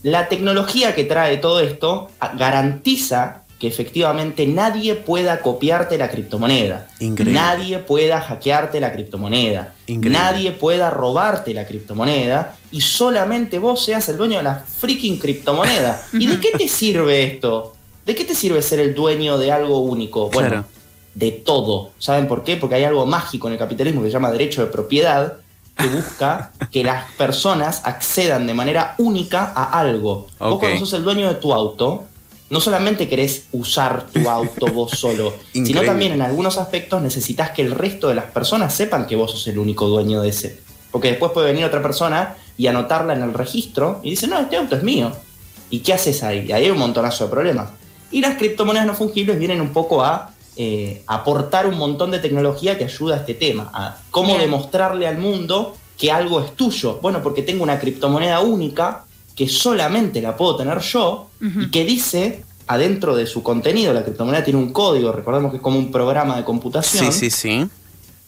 La 0.02 0.28
tecnología 0.28 0.94
que 0.94 1.04
trae 1.04 1.38
todo 1.38 1.60
esto 1.60 2.10
a- 2.20 2.34
garantiza 2.36 3.39
que 3.60 3.68
efectivamente 3.68 4.46
nadie 4.46 4.94
pueda 4.94 5.40
copiarte 5.42 5.98
la 5.98 6.10
criptomoneda. 6.10 6.88
Increíble. 6.98 7.38
Nadie 7.38 7.78
pueda 7.78 8.18
hackearte 8.22 8.80
la 8.80 8.90
criptomoneda. 8.90 9.74
Increíble. 9.86 10.18
Nadie 10.18 10.52
pueda 10.52 10.88
robarte 10.88 11.52
la 11.52 11.66
criptomoneda 11.66 12.56
y 12.72 12.80
solamente 12.80 13.58
vos 13.58 13.84
seas 13.84 14.08
el 14.08 14.16
dueño 14.16 14.38
de 14.38 14.44
la 14.44 14.64
freaking 14.64 15.18
criptomoneda. 15.18 16.02
¿Y 16.14 16.26
de 16.26 16.40
qué 16.40 16.52
te 16.56 16.68
sirve 16.68 17.22
esto? 17.22 17.74
¿De 18.06 18.14
qué 18.14 18.24
te 18.24 18.34
sirve 18.34 18.62
ser 18.62 18.80
el 18.80 18.94
dueño 18.94 19.36
de 19.36 19.52
algo 19.52 19.80
único? 19.80 20.30
Bueno, 20.30 20.48
Claro. 20.48 20.64
de 21.14 21.30
todo. 21.30 21.90
¿Saben 21.98 22.26
por 22.28 22.42
qué? 22.44 22.56
Porque 22.56 22.76
hay 22.76 22.84
algo 22.84 23.04
mágico 23.04 23.46
en 23.48 23.52
el 23.52 23.58
capitalismo 23.58 24.00
que 24.00 24.08
se 24.08 24.14
llama 24.14 24.32
derecho 24.32 24.62
de 24.64 24.68
propiedad 24.72 25.34
que 25.76 25.86
busca 25.86 26.52
que 26.72 26.82
las 26.82 27.10
personas 27.12 27.82
accedan 27.84 28.46
de 28.46 28.54
manera 28.54 28.94
única 28.96 29.52
a 29.54 29.78
algo. 29.78 30.28
Vos 30.38 30.58
cuando 30.58 30.78
sos 30.78 30.94
el 30.94 31.04
dueño 31.04 31.28
de 31.28 31.34
tu 31.34 31.52
auto, 31.52 32.06
no 32.50 32.60
solamente 32.60 33.08
querés 33.08 33.44
usar 33.52 34.06
tu 34.06 34.28
auto 34.28 34.66
vos 34.66 34.92
solo, 34.92 35.34
sino 35.52 35.82
también 35.82 36.12
en 36.12 36.22
algunos 36.22 36.58
aspectos 36.58 37.00
necesitas 37.00 37.50
que 37.50 37.62
el 37.62 37.70
resto 37.70 38.08
de 38.08 38.16
las 38.16 38.26
personas 38.26 38.74
sepan 38.74 39.06
que 39.06 39.16
vos 39.16 39.30
sos 39.30 39.46
el 39.48 39.58
único 39.58 39.88
dueño 39.88 40.20
de 40.20 40.28
ese. 40.28 40.58
Porque 40.90 41.08
después 41.08 41.30
puede 41.32 41.46
venir 41.46 41.64
otra 41.64 41.80
persona 41.80 42.36
y 42.58 42.66
anotarla 42.66 43.14
en 43.14 43.22
el 43.22 43.32
registro 43.32 44.00
y 44.02 44.10
dice, 44.10 44.26
no, 44.26 44.38
este 44.40 44.56
auto 44.56 44.76
es 44.76 44.82
mío. 44.82 45.12
¿Y 45.70 45.78
qué 45.80 45.92
haces 45.92 46.24
ahí? 46.24 46.46
Y 46.48 46.52
ahí 46.52 46.64
hay 46.64 46.70
un 46.70 46.78
montonazo 46.78 47.24
de 47.24 47.30
problemas. 47.30 47.70
Y 48.10 48.20
las 48.20 48.36
criptomonedas 48.36 48.88
no 48.88 48.94
fungibles 48.94 49.38
vienen 49.38 49.60
un 49.60 49.72
poco 49.72 50.02
a 50.02 50.34
eh, 50.56 51.04
aportar 51.06 51.68
un 51.68 51.78
montón 51.78 52.10
de 52.10 52.18
tecnología 52.18 52.76
que 52.76 52.84
ayuda 52.84 53.14
a 53.14 53.18
este 53.18 53.34
tema, 53.34 53.70
a 53.72 53.98
cómo 54.10 54.30
Bien. 54.30 54.40
demostrarle 54.40 55.06
al 55.06 55.18
mundo 55.18 55.76
que 55.96 56.10
algo 56.10 56.40
es 56.40 56.56
tuyo. 56.56 56.98
Bueno, 57.00 57.22
porque 57.22 57.42
tengo 57.42 57.62
una 57.62 57.78
criptomoneda 57.78 58.40
única 58.40 59.04
que 59.40 59.48
solamente 59.48 60.20
la 60.20 60.36
puedo 60.36 60.54
tener 60.56 60.80
yo 60.80 61.30
y 61.40 61.70
que 61.70 61.86
dice 61.86 62.44
adentro 62.66 63.16
de 63.16 63.26
su 63.26 63.42
contenido, 63.42 63.94
la 63.94 64.02
criptomoneda 64.04 64.44
tiene 64.44 64.58
un 64.58 64.70
código, 64.70 65.12
recordemos 65.12 65.50
que 65.50 65.56
es 65.56 65.62
como 65.62 65.78
un 65.78 65.90
programa 65.90 66.36
de 66.36 66.44
computación, 66.44 67.10
Sí, 67.10 67.30
sí, 67.30 67.30
sí. 67.30 67.66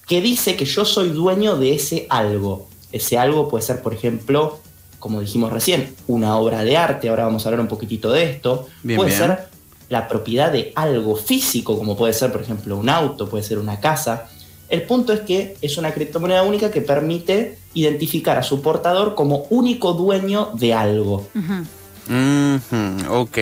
que 0.08 0.22
dice 0.22 0.56
que 0.56 0.64
yo 0.64 0.86
soy 0.86 1.10
dueño 1.10 1.58
de 1.58 1.74
ese 1.74 2.06
algo. 2.08 2.66
Ese 2.92 3.18
algo 3.18 3.46
puede 3.50 3.62
ser, 3.62 3.82
por 3.82 3.92
ejemplo, 3.92 4.60
como 5.00 5.20
dijimos 5.20 5.52
recién, 5.52 5.94
una 6.06 6.34
obra 6.38 6.64
de 6.64 6.78
arte, 6.78 7.10
ahora 7.10 7.24
vamos 7.26 7.44
a 7.44 7.50
hablar 7.50 7.60
un 7.60 7.68
poquitito 7.68 8.10
de 8.10 8.30
esto, 8.30 8.68
Bien, 8.82 8.96
puede 8.96 9.10
bien. 9.10 9.20
ser 9.20 9.48
la 9.90 10.08
propiedad 10.08 10.50
de 10.50 10.72
algo 10.76 11.14
físico, 11.16 11.76
como 11.76 11.94
puede 11.94 12.14
ser, 12.14 12.32
por 12.32 12.40
ejemplo, 12.40 12.78
un 12.78 12.88
auto, 12.88 13.28
puede 13.28 13.44
ser 13.44 13.58
una 13.58 13.80
casa. 13.80 14.30
El 14.72 14.82
punto 14.82 15.12
es 15.12 15.20
que 15.20 15.54
es 15.62 15.76
una 15.78 15.92
criptomoneda 15.92 16.42
única 16.42 16.70
que 16.70 16.80
permite 16.80 17.58
identificar 17.74 18.38
a 18.38 18.42
su 18.42 18.62
portador 18.62 19.14
como 19.14 19.46
único 19.50 19.92
dueño 19.92 20.50
de 20.54 20.72
algo. 20.74 21.28
Ujú. 21.34 21.66
Mhm, 22.08 23.06
ok, 23.08 23.38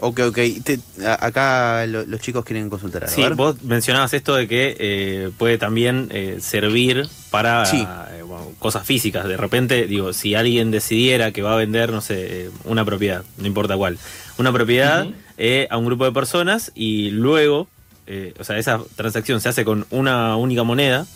Ok, 0.00 0.20
ok. 0.28 0.38
Te- 0.62 0.80
a- 1.06 1.24
acá 1.26 1.86
lo- 1.86 2.04
los 2.04 2.20
chicos 2.20 2.44
quieren 2.44 2.68
consultar. 2.68 3.04
algo. 3.04 3.14
Sí, 3.14 3.22
vos 3.34 3.62
mencionabas 3.62 4.12
esto 4.12 4.34
de 4.34 4.46
que 4.48 4.76
eh, 4.78 5.30
puede 5.38 5.56
también 5.56 6.08
eh, 6.10 6.38
servir 6.40 7.08
para 7.30 7.64
Sí. 7.64 7.78
eh, 8.12 8.22
bueno, 8.22 8.50
cosas 8.58 8.84
físicas. 8.84 9.26
De 9.26 9.38
repente, 9.38 9.86
digo, 9.86 10.12
si 10.12 10.34
alguien 10.34 10.70
decidiera 10.70 11.30
que 11.32 11.40
va 11.40 11.54
a 11.54 11.56
vender, 11.56 11.90
no 11.90 12.02
sé, 12.02 12.50
una 12.64 12.84
propiedad, 12.84 13.22
no 13.38 13.46
importa 13.46 13.76
cuál, 13.78 13.96
una 14.36 14.52
propiedad 14.52 15.06
eh, 15.38 15.68
a 15.70 15.78
un 15.78 15.86
grupo 15.86 16.04
de 16.04 16.12
personas 16.12 16.70
y 16.74 17.08
luego, 17.10 17.68
eh, 18.06 18.34
o 18.38 18.44
sea, 18.44 18.58
esa 18.58 18.80
transacción 18.96 19.40
se 19.40 19.48
hace 19.48 19.64
con 19.64 19.86
una 19.90 20.36
única 20.36 20.62
moneda, 20.62 21.06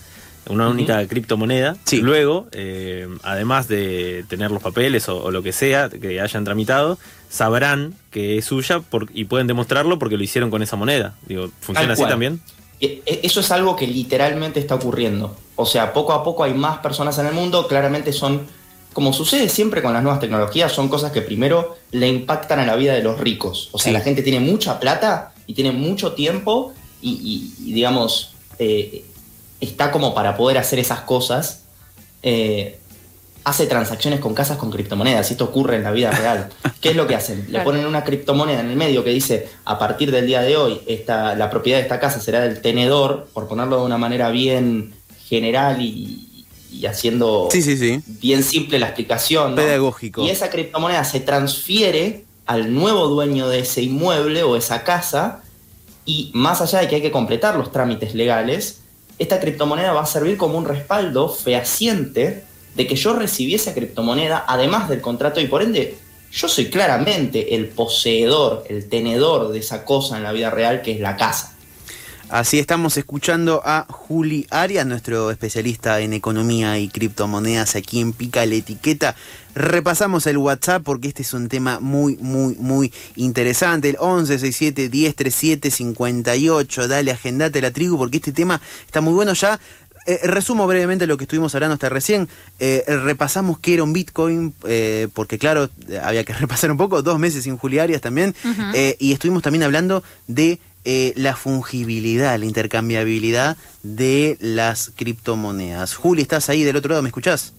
una 0.49 0.65
Ujú. 0.65 0.73
única 0.75 1.07
criptomoneda. 1.07 1.77
Sí. 1.85 1.99
Luego, 2.01 2.47
eh, 2.53 3.07
además 3.23 3.69
de 3.69 4.25
tener 4.29 4.51
los 4.51 4.63
papeles 4.63 5.09
o, 5.09 5.23
o 5.23 5.31
lo 5.31 5.43
que 5.43 5.53
sea 5.53 5.89
que 5.91 6.21
hayan 6.21 6.45
tramitado, 6.45 6.99
sabrán 7.29 7.95
que 8.11 8.39
es 8.39 8.47
suya 8.47 8.81
por- 8.81 9.09
y 9.13 9.25
pueden 9.25 9.47
demostrarlo 9.47 9.99
porque 9.99 10.17
lo 10.17 10.23
hicieron 10.25 10.51
con 10.51 10.63
esa 10.63 10.77
moneda. 10.77 11.15
Digo, 11.27 11.51
¿funciona 11.61 11.93
así 11.93 12.05
también? 12.05 12.41
E- 12.81 13.03
e- 13.05 13.21
Eso 13.25 13.41
es 13.41 13.51
algo 13.51 13.77
que 13.77 13.87
literalmente 13.87 14.61
está 14.61 14.77
ocurriendo. 14.77 15.37
O 15.57 15.67
sea, 15.67 15.93
poco 15.93 16.13
a 16.15 16.23
poco 16.23 16.45
hay 16.45 16.55
más 16.55 16.79
personas 16.79 17.19
en 17.19 17.27
el 17.27 17.35
mundo. 17.35 17.67
Claramente 17.69 18.13
son, 18.15 18.43
como 18.95 19.13
sucede 19.13 19.49
siempre 19.51 19.83
con 19.83 19.93
las 19.93 20.03
nuevas 20.03 20.21
tecnologías, 20.21 20.73
son 20.73 20.89
cosas 20.89 21.13
que 21.13 21.21
primero 21.21 21.77
le 21.91 22.09
impactan 22.09 22.61
a 22.61 22.65
la 22.67 22.77
vida 22.77 22.95
de 22.95 23.03
los 23.03 23.19
ricos. 23.21 23.69
O 23.73 23.79
sea, 23.79 23.91
Sí. 23.91 23.99
la 23.99 24.01
gente 24.01 24.23
tiene 24.23 24.41
mucha 24.41 24.81
plata 24.81 25.33
y 25.47 25.53
tiene 25.55 25.73
mucho 25.73 26.13
tiempo 26.13 26.73
y, 27.03 27.11
y- 27.11 27.71
y, 27.71 27.73
digamos, 27.75 28.33
eh, 28.59 29.05
está 29.61 29.91
como 29.91 30.15
para 30.15 30.37
poder 30.37 30.59
hacer 30.59 30.79
esas 30.79 31.01
cosas. 31.03 31.63
eh, 32.23 32.79
hace 33.45 33.67
transacciones 33.67 34.21
con 34.21 34.35
casas 34.35 34.59
con 34.59 34.71
criptomonedas. 34.71 35.31
Y 35.31 35.33
esto 35.35 35.45
ocurre 35.45 35.77
en 35.77 35.83
la 35.85 35.91
vida 35.91 36.11
real. 36.11 36.51
¿Qué 36.83 36.91
es 36.91 36.97
lo 36.97 37.07
que 37.07 37.15
hacen? 37.15 37.39
Le 37.45 37.51
Claro. 37.53 37.65
ponen 37.65 37.87
una 37.87 38.05
criptomoneda 38.05 38.61
en 38.61 38.69
el 38.69 38.77
medio 38.77 39.03
que 39.05 39.11
dice, 39.11 39.49
a 39.65 39.79
partir 39.79 40.11
del 40.11 40.27
día 40.27 40.43
de 40.43 40.57
hoy, 40.59 40.81
esta, 40.87 41.35
la 41.35 41.49
propiedad 41.49 41.79
de 41.79 41.83
esta 41.85 41.99
casa 41.99 42.21
será 42.21 42.41
del 42.43 42.61
tenedor, 42.61 43.29
por 43.33 43.49
ponerlo 43.49 43.79
de 43.79 43.85
una 43.87 43.97
manera 43.97 44.29
bien 44.31 44.93
general 45.29 45.81
y, 45.81 46.45
y 46.71 46.85
haciendo 46.85 47.49
Sí, 47.51 47.63
sí, 47.63 47.79
sí. 47.79 48.03
bien 48.07 48.43
simple 48.43 48.79
la 48.79 48.87
explicación. 48.89 49.53
¿no? 49.53 49.57
Pedagógico. 49.57 50.23
Y 50.25 50.29
esa 50.31 50.51
criptomoneda 50.51 51.05
se 51.05 51.21
transfiere 51.21 52.25
al 52.45 52.75
nuevo 52.75 53.09
dueño 53.09 53.49
de 53.49 53.61
ese 53.61 53.81
inmueble 53.83 54.43
o 54.43 54.57
esa 54.57 54.85
casa 54.85 55.43
y 56.09 56.31
más 56.33 56.63
allá 56.63 56.81
de 56.81 56.89
que 56.89 56.95
hay 56.95 57.03
que 57.03 57.11
completar 57.11 57.55
los 57.57 57.71
trámites 57.71 58.15
legales, 58.15 58.81
esta 59.19 59.41
criptomoneda 59.41 59.93
va 59.93 60.05
a 60.05 60.07
servir 60.07 60.39
como 60.39 60.57
un 60.57 60.65
respaldo 60.65 61.29
fehaciente 61.29 62.45
de 62.75 62.87
que 62.87 62.97
yo 62.97 63.13
recibí 63.13 63.55
esa 63.55 63.75
criptomoneda 63.75 64.43
además 64.49 64.89
del 64.89 65.03
contrato 65.03 65.39
y 65.39 65.49
por 65.49 65.63
ende 65.63 65.99
yo 66.33 66.49
soy 66.49 66.71
claramente 66.71 67.55
el 67.55 67.69
poseedor, 67.69 68.65
el 68.71 68.89
tenedor 68.89 69.51
de 69.51 69.59
esa 69.59 69.85
cosa 69.85 70.17
en 70.17 70.23
la 70.23 70.33
vida 70.33 70.49
real 70.49 70.81
que 70.81 70.93
es 70.93 71.01
la 71.01 71.19
casa. 71.19 71.58
Así 72.31 72.59
estamos 72.59 72.99
escuchando 72.99 73.63
a 73.65 73.87
Juli 73.89 74.47
Arias, 74.51 74.85
nuestro 74.87 75.31
especialista 75.31 75.99
en 76.01 76.13
economía 76.13 76.79
y 76.79 76.89
criptomonedas 76.89 77.75
aquí 77.75 78.01
en 78.01 78.13
Pica 78.13 78.45
la 78.45 78.55
Etiqueta. 78.55 79.17
Repasamos 79.55 80.27
el 80.27 80.37
WhatsApp 80.37 80.83
porque 80.85 81.09
este 81.09 81.23
es 81.23 81.33
un 81.33 81.49
tema 81.49 81.81
muy, 81.81 82.19
muy, 82.19 82.55
muy 82.57 82.93
interesante. 83.17 83.89
El 83.89 83.97
1167 83.99 84.91
1037 84.91 85.71
58. 85.71 86.87
Dale, 86.89 87.13
agendate 87.13 87.63
la 87.63 87.71
tribu 87.71 87.97
porque 87.97 88.19
este 88.19 88.33
tema 88.33 88.61
está 88.85 89.01
muy 89.01 89.15
bueno 89.15 89.33
ya. 89.33 89.59
eh, 90.05 90.21
resumo 90.25 90.67
brevemente 90.67 91.07
lo 91.07 91.17
que 91.17 91.25
estuvimos 91.25 91.55
hablando 91.55 91.75
hasta 91.75 91.89
recién. 91.89 92.29
Eh, 92.59 92.85
repasamos 92.87 93.59
qué 93.59 93.75
era 93.75 93.85
un 93.85 93.95
Bitcoin, 93.95 94.55
eh, 94.65 95.09
porque 95.15 95.39
claro, 95.39 95.71
había 96.03 96.25
que 96.25 96.33
repasar 96.35 96.71
un 96.71 96.77
poco, 96.77 97.03
dos 97.03 97.19
meses 97.19 97.45
sin 97.45 97.57
Juli 97.57 97.79
Arias 97.79 98.03
también. 98.03 98.35
Y 98.99 99.13
estuvimos 99.15 99.43
también 99.43 99.63
hablando 99.63 100.03
de 100.27 100.61
eh, 100.91 101.13
la 101.17 101.37
fungibilidad, 101.37 102.39
la 102.39 102.47
intercambiabilidad 102.47 103.59
de 103.83 104.39
las 104.41 104.91
criptomonedas. 104.97 105.95
Juli, 105.95 106.23
¿estás 106.23 106.49
ahí 106.49 106.65
del 106.65 106.77
otro 106.77 106.89
lado? 106.89 107.03
¿Me 107.03 107.11
escuchás? 107.11 107.53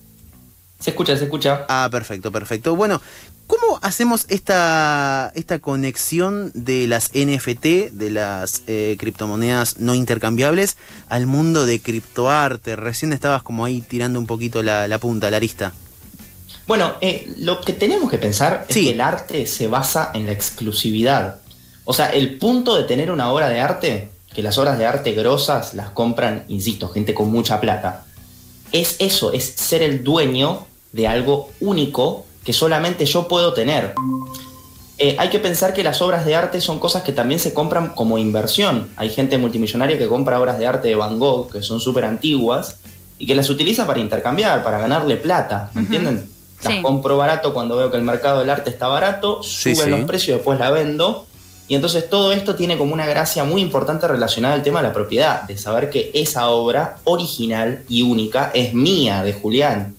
Se 0.80 0.90
escucha, 0.90 1.16
se 1.16 1.26
escucha. 1.26 1.64
Ah, 1.70 1.90
perfecto, 1.92 2.32
perfecto. 2.32 2.76
Bueno, 2.76 3.04
¿cómo 3.46 3.78
hacemos 3.84 4.26
esta, 4.30 5.32
esta 5.36 5.60
conexión 5.60 6.52
de 6.56 6.88
las 6.88 7.12
NFT, 7.14 7.92
de 7.92 8.10
las 8.10 8.64
eh, 8.66 8.96
criptomonedas 8.98 9.78
no 9.78 9.94
intercambiables, 9.94 10.78
al 11.08 11.28
mundo 11.28 11.68
de 11.68 11.82
criptoarte? 11.82 12.78
Recién 12.78 13.14
estabas 13.14 13.44
como 13.44 13.64
ahí 13.64 13.82
tirando 13.82 14.18
un 14.18 14.26
poquito 14.26 14.64
la, 14.64 14.88
la 14.88 14.98
punta, 14.98 15.30
la 15.30 15.38
arista. 15.38 15.72
Bueno, 16.66 16.96
eh, 17.00 17.32
lo 17.38 17.62
que 17.62 17.74
tenemos 17.74 18.10
que 18.10 18.18
pensar 18.18 18.66
es 18.68 18.76
que 18.76 18.90
el 18.90 19.02
arte 19.02 19.46
se 19.46 19.68
basa 19.68 20.10
en 20.16 20.26
la 20.26 20.32
exclusividad. 20.32 21.42
O 21.90 21.94
sea, 21.94 22.06
el 22.10 22.38
punto 22.38 22.76
de 22.76 22.84
tener 22.84 23.10
una 23.10 23.34
obra 23.34 23.50
de 23.50 23.60
arte, 23.60 24.12
que 24.32 24.44
las 24.44 24.60
obras 24.60 24.78
de 24.78 24.86
arte 24.86 25.14
grosas 25.14 25.74
las 25.74 25.90
compran, 25.90 26.46
insisto, 26.48 26.88
gente 26.88 27.16
con 27.16 27.32
mucha 27.32 27.60
plata, 27.60 28.06
es 28.72 28.98
eso, 29.00 29.34
es 29.34 29.44
ser 29.56 29.82
el 29.82 30.04
dueño 30.04 30.68
de 30.92 31.08
algo 31.08 31.50
único 31.60 32.28
que 32.46 32.54
solamente 32.54 33.08
yo 33.08 33.28
puedo 33.28 33.54
tener. 33.56 33.96
Eh, 35.00 35.16
hay 35.18 35.30
que 35.30 35.40
pensar 35.40 35.74
que 35.74 35.82
las 35.84 36.00
obras 36.04 36.26
de 36.28 36.36
arte 36.36 36.62
son 36.62 36.78
cosas 36.78 37.02
que 37.02 37.12
también 37.12 37.40
se 37.40 37.56
compran 37.56 37.90
como 37.96 38.20
inversión. 38.20 38.90
Hay 38.96 39.10
gente 39.10 39.40
multimillonaria 39.40 39.98
que 39.98 40.06
compra 40.08 40.40
obras 40.40 40.60
de 40.60 40.68
arte 40.68 40.90
de 40.90 40.96
Van 40.96 41.18
Gogh, 41.18 41.52
que 41.52 41.64
son 41.64 41.80
súper 41.80 42.06
antiguas, 42.06 42.78
y 43.18 43.26
que 43.26 43.34
las 43.34 43.50
utiliza 43.50 43.88
para 43.88 44.00
intercambiar, 44.00 44.64
para 44.64 44.78
ganarle 44.78 45.18
plata, 45.18 45.72
¿me 45.74 45.82
entienden? 45.82 46.30
Las 46.64 46.74
Sí. 46.76 46.82
compro 46.84 47.18
barato 47.18 47.52
cuando 47.52 47.78
veo 47.78 47.90
que 47.90 47.98
el 47.98 48.04
mercado 48.04 48.42
del 48.42 48.52
arte 48.52 48.70
está 48.70 48.88
barato, 48.90 49.42
Sí, 49.42 49.74
suben 49.74 49.86
sí. 49.86 49.90
los 49.90 50.02
precios, 50.02 50.38
después 50.38 50.60
la 50.60 50.70
vendo. 50.70 51.26
Y 51.70 51.76
entonces 51.76 52.10
todo 52.10 52.34
esto 52.34 52.56
tiene 52.56 52.78
como 52.78 52.94
una 52.94 53.06
gracia 53.06 53.44
muy 53.44 53.62
importante 53.62 54.08
relacionada 54.08 54.56
al 54.56 54.64
tema 54.64 54.82
de 54.82 54.88
la 54.88 54.94
propiedad, 54.94 55.44
de 55.44 55.56
saber 55.56 55.92
que 55.92 56.10
esa 56.16 56.50
obra 56.50 56.98
original 57.04 57.84
y 57.88 58.02
única 58.02 58.52
es 58.56 58.74
mía, 58.74 59.24
de 59.24 59.34
Julián. 59.34 59.96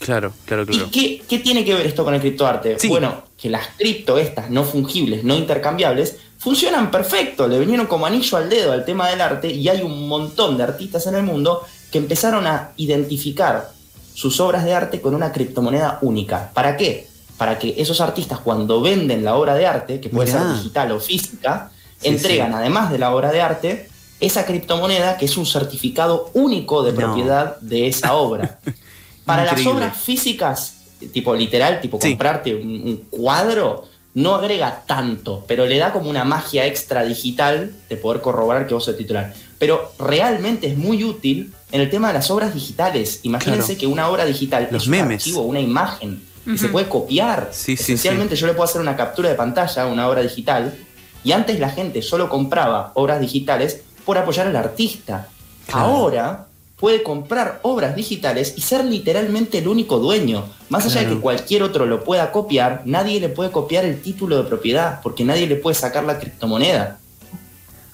Claro, 0.00 0.32
claro, 0.46 0.64
¿Y 0.66 0.78
qué, 0.90 1.22
qué 1.28 1.38
tiene 1.38 1.62
que 1.62 1.74
ver 1.74 1.86
esto 1.86 2.04
con 2.04 2.14
el 2.14 2.20
criptoarte? 2.22 2.78
Sí. 2.78 2.88
Bueno, 2.88 3.22
que 3.36 3.50
las 3.50 3.68
cripto, 3.76 4.16
estas 4.16 4.48
no 4.48 4.64
fungibles, 4.64 5.22
no 5.22 5.36
intercambiables, 5.36 6.16
funcionan 6.38 6.90
perfecto, 6.90 7.46
le 7.46 7.58
vinieron 7.58 7.86
como 7.86 8.06
anillo 8.06 8.38
al 8.38 8.48
dedo 8.48 8.72
al 8.72 8.86
tema 8.86 9.10
del 9.10 9.20
arte 9.20 9.52
y 9.52 9.68
hay 9.68 9.82
un 9.82 10.08
montón 10.08 10.56
de 10.56 10.62
artistas 10.62 11.06
en 11.06 11.16
el 11.16 11.22
mundo 11.22 11.66
que 11.92 11.98
empezaron 11.98 12.46
a 12.46 12.70
identificar 12.78 13.72
sus 14.14 14.40
obras 14.40 14.64
de 14.64 14.72
arte 14.72 15.02
con 15.02 15.14
una 15.14 15.32
criptomoneda 15.32 15.98
única. 16.00 16.50
¿Para 16.54 16.78
qué? 16.78 17.09
Para 17.40 17.58
que 17.58 17.74
esos 17.78 18.02
artistas 18.02 18.38
cuando 18.40 18.82
venden 18.82 19.24
la 19.24 19.34
obra 19.34 19.54
de 19.54 19.64
arte, 19.66 19.98
que 19.98 20.10
puede 20.10 20.30
Mirá. 20.30 20.42
ser 20.44 20.56
digital 20.58 20.92
o 20.92 21.00
física, 21.00 21.70
Sí, 21.98 22.08
entregan 22.08 22.48
sí. 22.50 22.54
además 22.58 22.92
de 22.92 22.98
la 22.98 23.14
obra 23.14 23.32
de 23.32 23.40
arte 23.40 23.88
esa 24.20 24.44
criptomoneda 24.44 25.16
que 25.16 25.24
es 25.24 25.38
un 25.38 25.46
certificado 25.46 26.30
único 26.34 26.82
de 26.82 26.92
No. 26.92 26.98
propiedad 26.98 27.58
de 27.62 27.88
esa 27.88 28.12
obra. 28.12 28.58
Para 29.24 29.46
las 29.46 29.64
obras 29.64 29.96
físicas, 29.96 30.74
tipo 31.14 31.34
literal, 31.34 31.80
tipo 31.80 31.98
Sí. 31.98 32.10
comprarte 32.10 32.54
un, 32.54 32.68
un 32.68 32.96
cuadro, 33.08 33.86
no 34.12 34.34
agrega 34.34 34.82
tanto, 34.86 35.42
pero 35.48 35.64
le 35.64 35.78
da 35.78 35.94
como 35.94 36.10
una 36.10 36.24
magia 36.24 36.66
extra 36.66 37.04
digital 37.04 37.72
de 37.88 37.96
poder 37.96 38.20
corroborar 38.20 38.66
que 38.66 38.74
vos 38.74 38.84
sos 38.84 38.98
titular. 38.98 39.32
Pero 39.58 39.92
realmente 39.98 40.66
es 40.66 40.76
muy 40.76 41.04
útil 41.04 41.54
en 41.72 41.80
el 41.80 41.88
tema 41.88 42.08
de 42.08 42.14
las 42.14 42.30
obras 42.30 42.52
digitales. 42.52 43.20
Imagínense 43.22 43.64
Claro. 43.76 43.80
que 43.80 43.86
una 43.86 44.08
obra 44.10 44.26
digital 44.26 44.68
Los 44.70 44.82
es 44.82 44.88
un 44.88 44.92
memes. 44.92 45.22
archivo, 45.22 45.40
una 45.42 45.60
imagen, 45.60 46.22
que 46.44 46.58
se 46.58 46.68
puede 46.68 46.88
copiar. 46.88 47.50
Sí, 47.52 47.76
sí, 47.76 47.82
Esencialmente 47.82 48.36
yo 48.36 48.46
le 48.46 48.54
puedo 48.54 48.64
hacer 48.64 48.80
una 48.80 48.96
captura 48.96 49.28
de 49.28 49.34
pantalla 49.34 49.86
una 49.86 50.08
obra 50.08 50.22
digital 50.22 50.74
y 51.22 51.32
antes 51.32 51.60
la 51.60 51.70
gente 51.70 52.02
solo 52.02 52.28
compraba 52.28 52.92
obras 52.94 53.20
digitales 53.20 53.82
por 54.04 54.18
apoyar 54.18 54.46
al 54.46 54.56
artista. 54.56 55.28
Claro. 55.66 55.86
Ahora 55.86 56.46
puede 56.80 57.02
comprar 57.02 57.60
obras 57.62 57.94
digitales 57.94 58.54
y 58.56 58.62
ser 58.62 58.84
literalmente 58.84 59.58
el 59.58 59.68
único 59.68 59.98
dueño. 59.98 60.46
Más 60.70 60.86
allá 60.86 61.02
de 61.02 61.14
que 61.14 61.20
cualquier 61.20 61.62
otro 61.62 61.84
lo 61.84 62.02
pueda 62.02 62.32
copiar, 62.32 62.82
nadie 62.86 63.20
le 63.20 63.28
puede 63.28 63.50
copiar 63.50 63.84
el 63.84 64.00
título 64.00 64.38
de 64.38 64.48
propiedad 64.48 65.00
porque 65.02 65.24
nadie 65.24 65.46
le 65.46 65.56
puede 65.56 65.74
sacar 65.74 66.04
la 66.04 66.18
criptomoneda. 66.18 66.99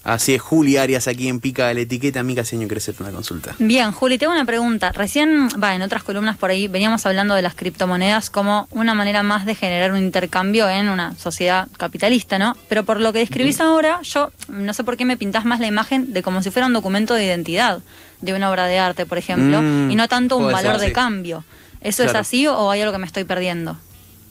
Así 0.06 0.34
es, 0.34 0.40
Juli 0.40 0.76
Arias 0.76 1.08
aquí 1.08 1.26
en 1.26 1.40
Pica 1.40 1.74
la 1.74 1.80
Etiqueta. 1.80 2.22
Mica 2.22 2.44
Seño, 2.44 2.68
hacerte 2.76 3.02
una 3.02 3.10
consulta. 3.10 3.56
Bien, 3.58 3.90
Juli, 3.90 4.18
tengo 4.18 4.32
una 4.32 4.44
pregunta. 4.44 4.92
Recién, 4.92 5.48
va, 5.60 5.74
en 5.74 5.82
otras 5.82 6.04
columnas 6.04 6.36
por 6.36 6.50
ahí 6.50 6.68
veníamos 6.68 7.04
hablando 7.06 7.34
de 7.34 7.42
las 7.42 7.56
criptomonedas 7.56 8.30
como 8.30 8.68
una 8.70 8.94
manera 8.94 9.24
más 9.24 9.46
de 9.46 9.56
generar 9.56 9.90
un 9.90 9.98
intercambio 9.98 10.68
en 10.68 10.90
una 10.90 11.16
sociedad 11.16 11.66
capitalista, 11.76 12.38
¿no? 12.38 12.56
Pero 12.68 12.84
por 12.84 13.00
lo 13.00 13.12
que 13.12 13.18
describís 13.18 13.60
ahora, 13.60 14.00
yo 14.02 14.30
no 14.46 14.72
sé 14.74 14.84
por 14.84 14.96
qué 14.96 15.04
me 15.04 15.16
pintás 15.16 15.44
más 15.44 15.58
la 15.58 15.66
imagen 15.66 16.12
de 16.12 16.22
como 16.22 16.40
si 16.40 16.52
fuera 16.52 16.66
un 16.68 16.72
documento 16.72 17.14
de 17.14 17.24
identidad 17.24 17.80
de 18.20 18.32
una 18.32 18.48
obra 18.48 18.66
de 18.66 18.78
arte, 18.78 19.06
por 19.06 19.18
ejemplo, 19.18 19.60
Mm, 19.60 19.90
y 19.90 19.96
no 19.96 20.06
tanto 20.06 20.36
un 20.36 20.44
puede 20.44 20.54
valor 20.54 20.74
ser, 20.74 20.80
de 20.82 20.86
sí. 20.86 20.92
cambio. 20.92 21.44
¿Eso 21.80 22.04
es 22.04 22.14
así 22.14 22.46
o 22.46 22.70
hay 22.70 22.80
algo 22.80 22.92
que 22.92 22.98
me 22.98 23.06
estoy 23.06 23.24
perdiendo? 23.24 23.76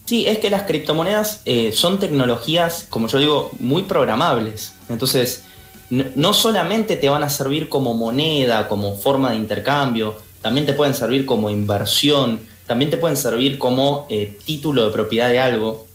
Sí, 0.05 0.25
es 0.25 0.37
que 0.37 0.49
las 0.49 0.63
criptomonedas 0.63 1.41
eh, 1.43 1.71
son 1.73 1.99
tecnologías, 1.99 2.85
como 2.89 3.07
yo 3.07 3.19
digo, 3.19 3.51
muy 3.59 3.83
programables. 3.83 4.73
Entonces, 4.87 5.43
no, 5.89 6.33
solamente 6.33 6.95
te 6.95 7.09
van 7.09 7.23
a 7.23 7.29
servir 7.29 7.69
como 7.69 7.93
moneda, 7.93 8.67
como 8.67 8.95
forma 8.95 9.31
de 9.31 9.37
intercambio, 9.37 10.15
también 10.41 10.65
te 10.65 10.73
pueden 10.73 10.93
servir 10.93 11.25
como 11.25 11.49
inversión, 11.49 12.39
también 12.67 12.89
te 12.89 12.97
pueden 12.97 13.17
servir 13.17 13.57
como 13.57 14.07
eh, 14.09 14.37
título 14.45 14.85
de 14.85 14.91
propiedad 14.91 15.29
de 15.29 15.39
algo. 15.39 15.85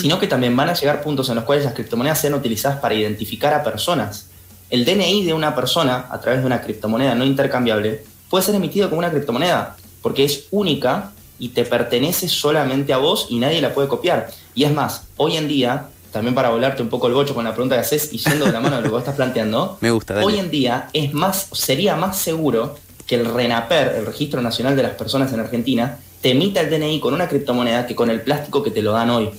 Sino 0.00 0.18
que 0.18 0.26
también 0.26 0.56
van 0.56 0.70
a 0.70 0.72
llegar 0.72 1.02
puntos 1.02 1.28
en 1.28 1.34
los 1.34 1.44
cuales 1.44 1.66
las 1.66 1.74
criptomonedas 1.74 2.18
sean 2.18 2.32
utilizadas 2.32 2.80
para 2.80 2.94
identificar 2.94 3.52
a 3.52 3.62
personas. 3.62 4.30
El 4.70 4.86
DNI 4.86 5.24
de 5.24 5.34
una 5.34 5.54
persona, 5.54 6.06
a 6.10 6.18
través 6.20 6.40
de 6.40 6.46
una 6.46 6.62
criptomoneda 6.62 7.14
no 7.14 7.26
intercambiable, 7.26 8.02
puede 8.30 8.44
ser 8.44 8.54
emitido 8.54 8.88
como 8.88 9.00
una 9.00 9.10
criptomoneda, 9.10 9.76
porque 10.00 10.24
es 10.24 10.46
única 10.50 11.12
y 11.38 11.50
te 11.50 11.64
pertenece 11.64 12.28
solamente 12.28 12.94
a 12.94 12.96
vos 12.96 13.26
y 13.28 13.38
nadie 13.38 13.60
la 13.60 13.74
puede 13.74 13.88
copiar. 13.88 14.30
Y 14.54 14.64
es 14.64 14.72
más, 14.72 15.04
hoy 15.18 15.36
en 15.36 15.48
día, 15.48 15.88
también 16.12 16.34
para 16.34 16.50
volarte 16.50 16.82
un 16.82 16.88
poco 16.88 17.06
el 17.06 17.14
bocho 17.14 17.34
con 17.34 17.44
la 17.44 17.52
pregunta 17.52 17.76
que 17.76 17.82
haces 17.82 18.12
y 18.12 18.18
yendo 18.18 18.46
de 18.46 18.52
la 18.52 18.60
mano 18.60 18.76
de 18.76 18.82
lo 18.82 18.88
que 18.88 18.92
vos 18.92 19.00
estás 19.00 19.16
planteando, 19.16 19.78
Me 19.80 19.90
gusta, 19.90 20.14
dale. 20.14 20.26
hoy 20.26 20.38
en 20.38 20.50
día 20.50 20.88
es 20.92 21.12
más, 21.12 21.48
sería 21.52 21.96
más 21.96 22.18
seguro 22.18 22.76
que 23.06 23.16
el 23.16 23.24
RENAPER, 23.24 23.96
el 23.96 24.06
Registro 24.06 24.42
Nacional 24.42 24.76
de 24.76 24.82
las 24.82 24.92
Personas 24.92 25.32
en 25.32 25.40
Argentina, 25.40 25.98
te 26.20 26.30
emita 26.32 26.60
el 26.60 26.70
DNI 26.70 27.00
con 27.00 27.14
una 27.14 27.28
criptomoneda 27.28 27.86
que 27.86 27.94
con 27.94 28.10
el 28.10 28.20
plástico 28.20 28.62
que 28.62 28.70
te 28.70 28.82
lo 28.82 28.92
dan 28.92 29.10
hoy. 29.10 29.30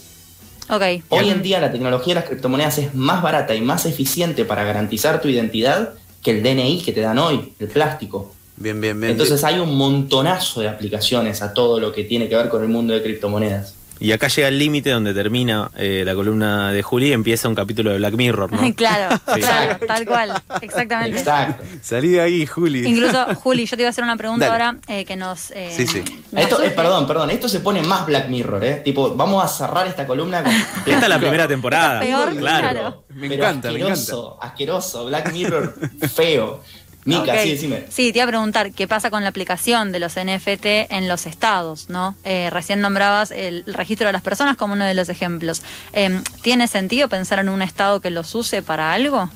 Ok. 0.69 1.03
Hoy 1.09 1.29
en 1.29 1.41
día 1.41 1.59
la 1.59 1.71
tecnología 1.71 2.13
de 2.13 2.19
las 2.21 2.29
criptomonedas 2.29 2.77
es 2.77 2.93
más 2.95 3.21
barata 3.21 3.55
y 3.55 3.61
más 3.61 3.85
eficiente 3.85 4.45
para 4.45 4.63
garantizar 4.63 5.21
tu 5.21 5.27
identidad 5.27 5.93
que 6.23 6.31
el 6.31 6.43
DNI 6.43 6.81
que 6.83 6.93
te 6.93 7.01
dan 7.01 7.17
hoy, 7.17 7.53
el 7.59 7.67
plástico. 7.67 8.33
Bien, 8.55 8.79
bien, 8.79 8.99
bien. 8.99 9.11
Entonces 9.11 9.43
hay 9.43 9.59
un 9.59 9.75
montonazo 9.75 10.61
de 10.61 10.67
aplicaciones 10.67 11.41
a 11.41 11.53
todo 11.53 11.79
lo 11.79 11.91
que 11.91 12.03
tiene 12.03 12.27
que 12.27 12.35
ver 12.35 12.49
con 12.49 12.61
el 12.61 12.69
mundo 12.69 12.93
de 12.93 13.01
criptomonedas. 13.01 13.75
Y 14.01 14.13
acá 14.13 14.27
llega 14.29 14.47
el 14.47 14.57
límite 14.57 14.91
donde 14.91 15.13
termina 15.13 15.69
eh, 15.75 16.03
la 16.05 16.15
columna 16.15 16.71
de 16.71 16.81
Juli 16.81 17.09
y 17.09 17.11
empieza 17.11 17.49
un 17.49 17.55
capítulo 17.55 17.91
de 17.91 17.97
Black 17.97 18.13
Mirror, 18.13 18.51
¿no? 18.51 18.73
claro, 18.75 19.19
Sí. 19.33 19.41
claro, 19.41 19.77
tal 19.85 20.05
cual, 20.05 20.41
exactamente. 20.61 21.19
Exacto. 21.19 21.63
Salí 21.81 22.09
de 22.09 22.21
ahí, 22.21 22.45
Juli. 22.45 22.87
Incluso, 22.87 23.25
Juli, 23.35 23.65
yo 23.65 23.75
te 23.75 23.81
iba 23.83 23.87
a 23.87 23.91
hacer 23.91 24.03
una 24.05 24.15
pregunta 24.15 24.47
Dale. 24.47 24.63
ahora 24.63 24.79
eh, 24.87 25.03
que 25.03 25.15
nos... 25.17 25.51
eh, 25.51 25.73
Sí, 25.75 25.85
sí. 25.85 26.03
nos 26.31 26.43
Esto, 26.43 26.55
eh, 26.61 26.65
surge. 26.65 26.69
perdón, 26.71 27.07
perdón, 27.07 27.29
esto 27.31 27.49
se 27.49 27.59
pone 27.59 27.81
más 27.81 28.05
Black 28.05 28.29
Mirror, 28.29 28.63
¿eh? 28.63 28.81
Tipo, 28.85 29.15
vamos 29.15 29.43
a 29.43 29.47
cerrar 29.49 29.85
esta 29.87 30.07
columna 30.07 30.43
con... 30.43 30.53
Esta 30.85 31.03
es 31.03 31.09
la 31.09 31.19
primera 31.19 31.47
temporada. 31.47 31.99
Peor, 31.99 32.35
claro. 32.37 32.69
claro. 32.69 33.03
Me 33.09 33.27
Pero 33.27 33.43
encanta, 33.43 33.69
me 33.71 33.79
asqueroso, 33.79 34.37
Asqueroso, 34.41 35.05
Black 35.07 35.33
Mirror, 35.33 35.75
feo. 36.13 36.61
Mica, 37.09 37.41
sí, 37.43 37.49
decime. 37.51 37.85
Sí, 37.89 38.11
te 38.11 38.19
iba 38.19 38.25
a 38.25 38.27
preguntar 38.27 38.71
qué 38.73 38.87
pasa 38.87 39.09
con 39.09 39.23
la 39.23 39.29
aplicación 39.29 39.91
de 39.91 39.99
los 39.99 40.13
NFT 40.15 40.65
en 40.91 41.07
los 41.07 41.25
estados, 41.25 41.89
¿no? 41.89 42.15
Eh, 42.23 42.49
recién 42.51 42.81
nombrabas 42.81 43.31
el 43.31 43.63
registro 43.67 44.07
de 44.07 44.13
las 44.13 44.21
personas 44.21 44.57
como 44.57 44.73
uno 44.73 44.85
de 44.85 44.93
los 44.93 45.09
ejemplos. 45.09 45.61
Eh, 45.93 46.21
¿Tiene 46.41 46.67
sentido 46.67 47.09
pensar 47.09 47.39
en 47.39 47.49
un 47.49 47.61
estado 47.61 47.99
que 48.01 48.09
los 48.09 48.33
use 48.35 48.61
para 48.61 48.93
algo? 48.93 49.29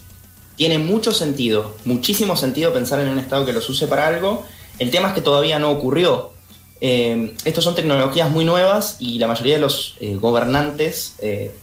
Tiene 0.55 0.77
mucho 0.77 1.11
sentido, 1.11 1.75
muchísimo 1.85 2.35
sentido 2.35 2.71
pensar 2.73 2.99
en 2.99 3.09
un 3.09 3.17
Estado 3.17 3.43
que 3.45 3.53
los 3.53 3.67
use 3.69 3.87
para 3.87 4.05
algo. 4.07 4.45
El 4.77 4.91
tema 4.91 5.07
es 5.07 5.13
que 5.15 5.21
todavía 5.21 5.57
no 5.57 5.71
ocurrió. 5.71 6.31
Eh, 6.79 7.33
estos 7.43 7.63
son 7.63 7.73
tecnologías 7.73 8.29
muy 8.29 8.45
nuevas 8.45 8.97
y 8.99 9.17
la 9.17 9.25
mayoría 9.27 9.55
de 9.55 9.61
los 9.61 9.95
eh, 9.99 10.15
gobernantes 10.15 11.15
eh, 11.23 11.55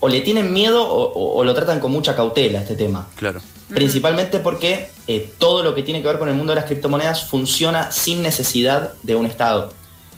o 0.00 0.08
le 0.08 0.20
tienen 0.20 0.52
miedo 0.52 0.82
o, 0.86 1.12
o- 1.12 1.36
o 1.38 1.44
lo 1.44 1.54
tratan 1.54 1.80
con 1.80 1.90
mucha 1.92 2.14
cautela 2.14 2.60
este 2.60 2.76
tema. 2.76 3.08
Claro. 3.16 3.40
Principalmente 3.74 4.38
porque 4.38 4.90
eh, 5.06 5.32
todo 5.38 5.62
lo 5.62 5.74
que 5.74 5.82
tiene 5.82 6.00
que 6.02 6.08
ver 6.08 6.18
con 6.18 6.28
el 6.28 6.34
mundo 6.34 6.52
de 6.52 6.56
las 6.60 6.66
criptomonedas 6.66 7.24
funciona 7.24 7.90
sin 7.92 8.22
necesidad 8.22 8.92
de 9.02 9.14
un 9.16 9.26
Estado. 9.26 9.72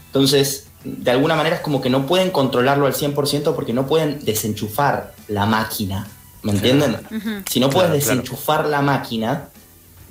Entonces, 0.07 0.67
de 0.85 1.11
alguna 1.11 1.35
manera 1.35 1.57
es 1.57 1.63
como 1.63 1.81
que 1.81 1.91
no 1.91 2.07
pueden 2.07 2.31
controlarlo 2.31 2.87
al 2.87 2.95
100% 2.95 3.55
porque 3.55 3.73
no 3.73 3.87
pueden 3.87 4.25
desenchufar 4.25 5.15
la 5.29 5.47
máquina. 5.47 6.07
¿Me 6.43 6.53
entienden? 6.53 6.97
Si 7.49 7.59
no 7.59 7.71
puedes 7.71 7.89
Claro, 7.91 8.01
claro. 8.01 8.17
desenchufar 8.21 8.67
la 8.69 8.83
máquina, 8.83 9.49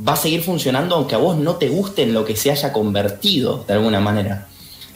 va 0.06 0.14
a 0.14 0.18
seguir 0.18 0.42
funcionando 0.42 0.96
aunque 0.96 1.14
a 1.14 1.20
vos 1.20 1.38
no 1.38 1.58
te 1.58 1.70
guste 1.70 2.02
en 2.04 2.14
lo 2.14 2.26
que 2.26 2.36
se 2.36 2.50
haya 2.50 2.74
convertido 2.74 3.64
de 3.68 3.74
alguna 3.76 4.00
manera. 4.00 4.48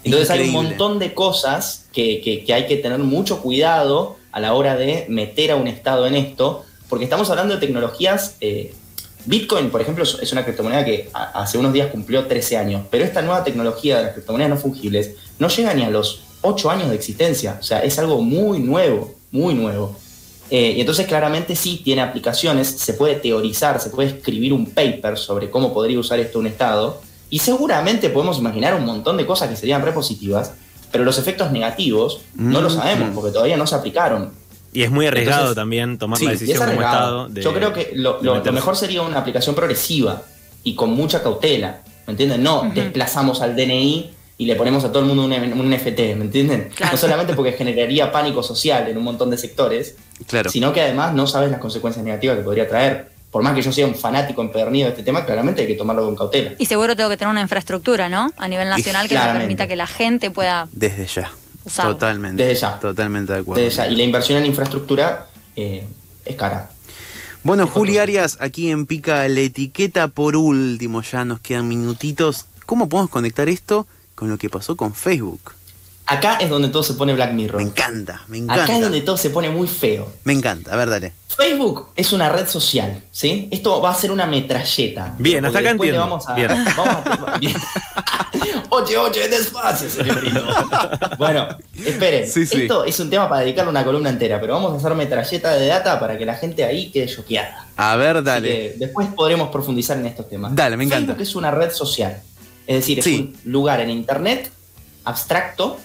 Entonces 0.03 0.29
hay 0.31 0.47
un 0.47 0.51
montón 0.53 0.97
de 0.99 1.13
cosas 1.13 1.85
que, 1.93 2.21
que- 2.21 2.43
que 2.43 2.53
hay 2.53 2.65
que 2.65 2.77
tener 2.77 2.97
mucho 2.99 3.41
cuidado 3.41 4.15
a 4.31 4.39
la 4.39 4.53
hora 4.53 4.75
de 4.75 5.05
meter 5.09 5.51
a 5.51 5.55
un 5.57 5.67
Estado 5.67 6.07
en 6.07 6.15
esto, 6.15 6.63
porque 6.89 7.05
estamos 7.05 7.29
hablando 7.29 7.53
de 7.55 7.59
tecnologías... 7.59 8.35
eh, 8.41 8.73
Bitcoin, 9.25 9.69
por 9.71 9.81
ejemplo, 9.81 10.05
es 10.05 10.31
una 10.31 10.45
criptomoneda 10.45 10.85
que 10.85 11.09
a- 11.13 11.41
hace 11.41 11.57
unos 11.57 11.73
días 11.73 11.87
cumplió 11.91 12.27
13 12.27 12.55
años, 12.55 12.83
pero 12.89 13.03
esta 13.03 13.21
nueva 13.21 13.43
tecnología 13.43 13.97
de 13.97 14.03
las 14.03 14.13
criptomonedas 14.13 14.51
no 14.51 14.57
fungibles 14.57 15.11
no 15.37 15.49
llega 15.49 15.73
ni 15.73 15.83
a 15.83 15.89
los 15.89 16.21
8 16.43 16.69
años 16.71 16.87
de 16.89 16.95
existencia, 16.95 17.57
o 17.59 17.63
sea, 17.63 17.79
es 17.83 17.99
algo 17.99 18.21
muy 18.21 18.59
nuevo, 18.59 19.15
muy 19.31 19.53
nuevo. 19.53 19.97
Eh, 20.49 20.75
y 20.77 20.79
entonces 20.79 21.07
claramente 21.07 21.57
sí 21.57 21.81
tiene 21.83 22.03
aplicaciones, 22.03 22.69
se 22.69 22.93
puede 22.93 23.15
teorizar, 23.15 23.81
se 23.81 23.89
puede 23.89 24.07
escribir 24.11 24.53
un 24.53 24.65
paper 24.67 25.17
sobre 25.17 25.49
cómo 25.49 25.73
podría 25.73 25.99
usar 25.99 26.21
esto 26.21 26.39
un 26.39 26.47
Estado, 26.47 27.01
y 27.29 27.39
seguramente 27.39 28.09
podemos 28.09 28.37
imaginar 28.37 28.75
un 28.75 28.85
montón 28.85 29.17
de 29.17 29.25
cosas 29.25 29.49
que 29.49 29.57
serían 29.57 29.81
repositivas, 29.81 30.53
pero 30.89 31.03
los 31.03 31.17
efectos 31.19 31.51
negativos 31.51 32.21
no 32.35 32.61
lo 32.61 32.69
Mm. 32.69 32.75
sabemos 32.77 33.09
porque 33.13 33.31
todavía 33.31 33.57
no 33.57 33.67
se 33.67 33.75
aplicaron. 33.75 34.31
Y 34.77 34.83
es 34.83 34.91
muy 34.91 35.07
arriesgado 35.07 35.39
Entonces, 35.39 35.55
también 35.55 35.97
tomar 35.97 36.19
sí, 36.19 36.25
la 36.25 36.31
Y 36.31 36.33
es 36.35 36.39
decisión 36.41 36.69
como. 36.69 36.81
Estado. 36.81 37.29
de- 37.29 37.41
Yo 37.41 37.51
creo 37.51 37.73
que 37.73 37.91
lo, 37.95 38.21
lo- 38.21 38.43
mejor 38.53 38.75
sería 38.75 39.01
una 39.01 39.17
aplicación 39.17 39.55
progresiva 39.55 40.21
y 40.63 40.75
con 40.75 40.91
mucha 40.91 41.23
cautela, 41.23 41.81
¿me 42.05 42.11
entienden? 42.11 42.43
No 42.43 42.69
desplazamos 42.75 43.41
al 43.41 43.55
DNI 43.55 44.11
y 44.37 44.45
le 44.45 44.55
ponemos 44.55 44.83
a 44.83 44.89
todo 44.91 44.99
el 44.99 45.05
mundo 45.07 45.23
un, 45.25 45.33
un 45.33 45.69
NFT, 45.73 45.97
¿me 46.15 46.25
entienden? 46.25 46.69
Claro. 46.75 46.91
No 46.91 46.97
solamente 46.99 47.33
porque 47.33 47.53
generaría 47.53 48.11
pánico 48.11 48.43
social 48.43 48.87
en 48.87 48.95
un 48.99 49.03
montón 49.03 49.31
de 49.31 49.37
sectores, 49.39 49.95
Claro. 50.27 50.51
sino 50.51 50.71
que 50.73 50.81
además 50.81 51.11
no 51.15 51.25
sabes 51.25 51.49
las 51.49 51.59
consecuencias 51.59 52.05
negativas 52.05 52.37
que 52.37 52.43
podría 52.43 52.67
traer. 52.67 53.09
Por 53.31 53.41
más 53.41 53.55
que 53.55 53.63
yo 53.63 53.71
sea 53.71 53.87
un 53.87 53.95
fanático 53.95 54.43
empedernido 54.43 54.85
de 54.85 54.91
este 54.91 55.01
tema, 55.03 55.25
claramente 55.25 55.61
hay 55.63 55.67
que 55.67 55.73
tomarlo 55.73 56.05
con 56.05 56.15
cautela. 56.15 56.51
Y 56.59 56.67
seguro 56.67 56.95
tengo 56.95 57.09
que 57.09 57.17
tener 57.17 57.31
una 57.31 57.41
infraestructura, 57.41 58.09
¿no? 58.09 58.31
A 58.37 58.47
nivel 58.47 58.69
nacional 58.69 59.07
que 59.07 59.15
me 59.15 59.19
Claramente. 59.21 59.41
permita 59.45 59.67
que 59.67 59.75
la 59.75 59.87
gente 59.87 60.29
pueda 60.29 60.67
Desde 60.71 61.07
ya. 61.07 61.31
Totalmente. 61.75 62.43
Desde 62.43 62.61
ya. 62.61 62.79
Totalmente 62.79 63.33
de 63.33 63.39
acuerdo. 63.39 63.63
Desde 63.63 63.77
ya. 63.77 63.87
Y 63.87 63.95
la 63.95 64.03
inversión 64.03 64.39
en 64.39 64.45
infraestructura 64.45 65.27
eh, 65.55 65.85
es 66.25 66.35
cara. 66.35 66.69
Bueno, 67.43 67.67
Juli. 67.67 67.97
Arias, 67.97 68.37
aquí 68.41 68.71
en 68.71 68.85
Pica 68.85 69.27
la 69.27 69.39
etiqueta 69.39 70.07
por 70.09 70.35
último, 70.35 71.01
ya 71.01 71.23
nos 71.23 71.39
quedan 71.39 71.67
minutitos. 71.67 72.45
¿Cómo 72.65 72.89
podemos 72.89 73.09
conectar 73.09 73.47
esto 73.47 73.87
con 74.15 74.29
lo 74.29 74.37
que 74.37 74.49
pasó 74.49 74.75
con 74.75 74.93
Facebook? 74.93 75.56
Acá 76.09 76.37
es 76.39 76.49
donde 76.49 76.69
todo 76.69 76.83
se 76.83 76.93
pone 76.93 77.13
Black 77.13 77.33
Mirror. 77.33 77.57
Me 77.61 77.67
encanta, 77.67 78.21
me 78.27 78.37
Acá 78.43 78.55
es 78.55 78.61
encanta. 78.69 78.81
donde 78.85 79.01
todo 79.01 79.17
se 79.17 79.29
pone 79.29 79.49
muy 79.49 79.67
feo. 79.67 80.09
Me 80.23 80.31
encanta, 80.33 80.73
a 80.73 80.77
ver, 80.77 80.89
dale. 80.89 81.11
Facebook 81.27 81.89
es 81.97 82.13
una 82.13 82.29
red 82.29 82.47
social, 82.47 83.03
¿sí? 83.11 83.49
Esto 83.51 83.81
va 83.81 83.91
a 83.91 83.93
ser 83.93 84.11
una 84.11 84.25
metralleta. 84.25 85.13
Bien, 85.19 85.45
hasta 85.45 85.59
acá 85.59 85.71
entiendo. 85.71 85.99
Vamos 85.99 86.27
a, 86.29 86.33
Bien. 86.33 86.49
vamos 86.77 86.95
a- 87.05 87.37
bien. 87.37 87.53
oye, 88.69 88.97
oye, 88.97 89.27
despacio, 89.27 89.89
señorito. 89.89 90.45
bueno, 91.17 91.47
esperen. 91.85 92.27
Sí, 92.29 92.45
sí. 92.45 92.61
Esto 92.63 92.85
es 92.85 92.99
un 92.99 93.09
tema 93.09 93.27
para 93.27 93.41
dedicarle 93.41 93.69
una 93.69 93.83
columna 93.83 94.09
entera, 94.09 94.39
pero 94.39 94.53
vamos 94.53 94.73
a 94.73 94.77
hacer 94.77 94.95
metralleta 94.95 95.53
de 95.55 95.67
data 95.67 95.99
para 95.99 96.17
que 96.17 96.25
la 96.25 96.35
gente 96.35 96.63
ahí 96.63 96.89
quede 96.91 97.07
choqueada. 97.07 97.67
A 97.75 97.95
ver, 97.97 98.23
dale. 98.23 98.75
después 98.77 99.07
podremos 99.15 99.49
profundizar 99.49 99.97
en 99.97 100.05
estos 100.05 100.29
temas. 100.29 100.55
Dale, 100.55 100.77
me 100.77 100.85
encanta. 100.85 101.07
Facebook 101.13 101.21
es 101.29 101.35
una 101.35 101.51
red 101.51 101.71
social. 101.71 102.21
Es 102.65 102.77
decir, 102.77 102.99
es 102.99 103.05
Sí. 103.05 103.35
un 103.45 103.51
lugar 103.51 103.79
en 103.81 103.89
internet 103.89 104.51
abstracto 105.03 105.77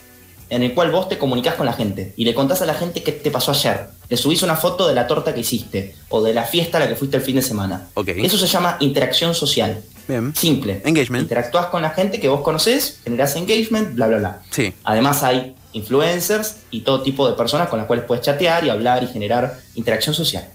en 0.53 0.63
el 0.63 0.75
cual 0.75 0.91
vos 0.91 1.09
te 1.09 1.17
comunicás 1.17 1.55
con 1.55 1.65
la 1.65 1.73
gente 1.73 2.13
y 2.15 2.27
le 2.27 2.35
contás 2.35 2.61
a 2.61 2.67
la 2.67 2.75
gente 2.75 3.03
qué 3.03 3.13
te 3.13 3.31
pasó 3.31 3.53
ayer. 3.53 3.89
Le 4.11 4.19
subís 4.19 4.43
una 4.43 4.55
foto 4.55 4.87
de 4.87 4.95
la 4.95 5.07
torta 5.07 5.33
que 5.33 5.41
hiciste 5.41 5.95
o 6.11 6.23
de 6.23 6.35
la 6.35 6.45
fiesta 6.45 6.77
a 6.77 6.81
la 6.81 6.89
que 6.89 6.95
fuiste 6.95 7.17
el 7.17 7.23
fin 7.23 7.37
de 7.37 7.43
semana. 7.43 7.89
Ok. 7.95 8.09
Eso 8.09 8.37
se 8.37 8.47
llama 8.47 8.77
interacción 8.81 9.35
social. 9.35 9.83
Bien. 10.07 10.35
Simple. 10.37 10.83
Engagement. 10.85 11.23
Interactúas 11.23 11.67
con 11.67 11.81
la 11.81 11.89
gente 11.91 12.21
que 12.21 12.29
vos 12.29 12.43
conocés, 12.43 13.01
generás 13.03 13.35
engagement, 13.37 13.95
bla, 13.95 14.09
bla, 14.09 14.19
bla. 14.19 14.43
Sí. 14.51 14.75
Además 14.85 15.23
hay 15.23 15.55
influencers 15.73 16.57
y 16.71 16.81
todo 16.81 17.01
tipo 17.01 17.27
de 17.27 17.35
personas 17.35 17.71
con 17.71 17.79
las 17.79 17.87
cuales 17.87 18.05
puedes 18.05 18.23
chatear 18.23 18.63
y 18.63 18.69
hablar 18.69 19.03
y 19.03 19.07
generar 19.07 19.59
interacción 19.75 20.15
social. 20.15 20.47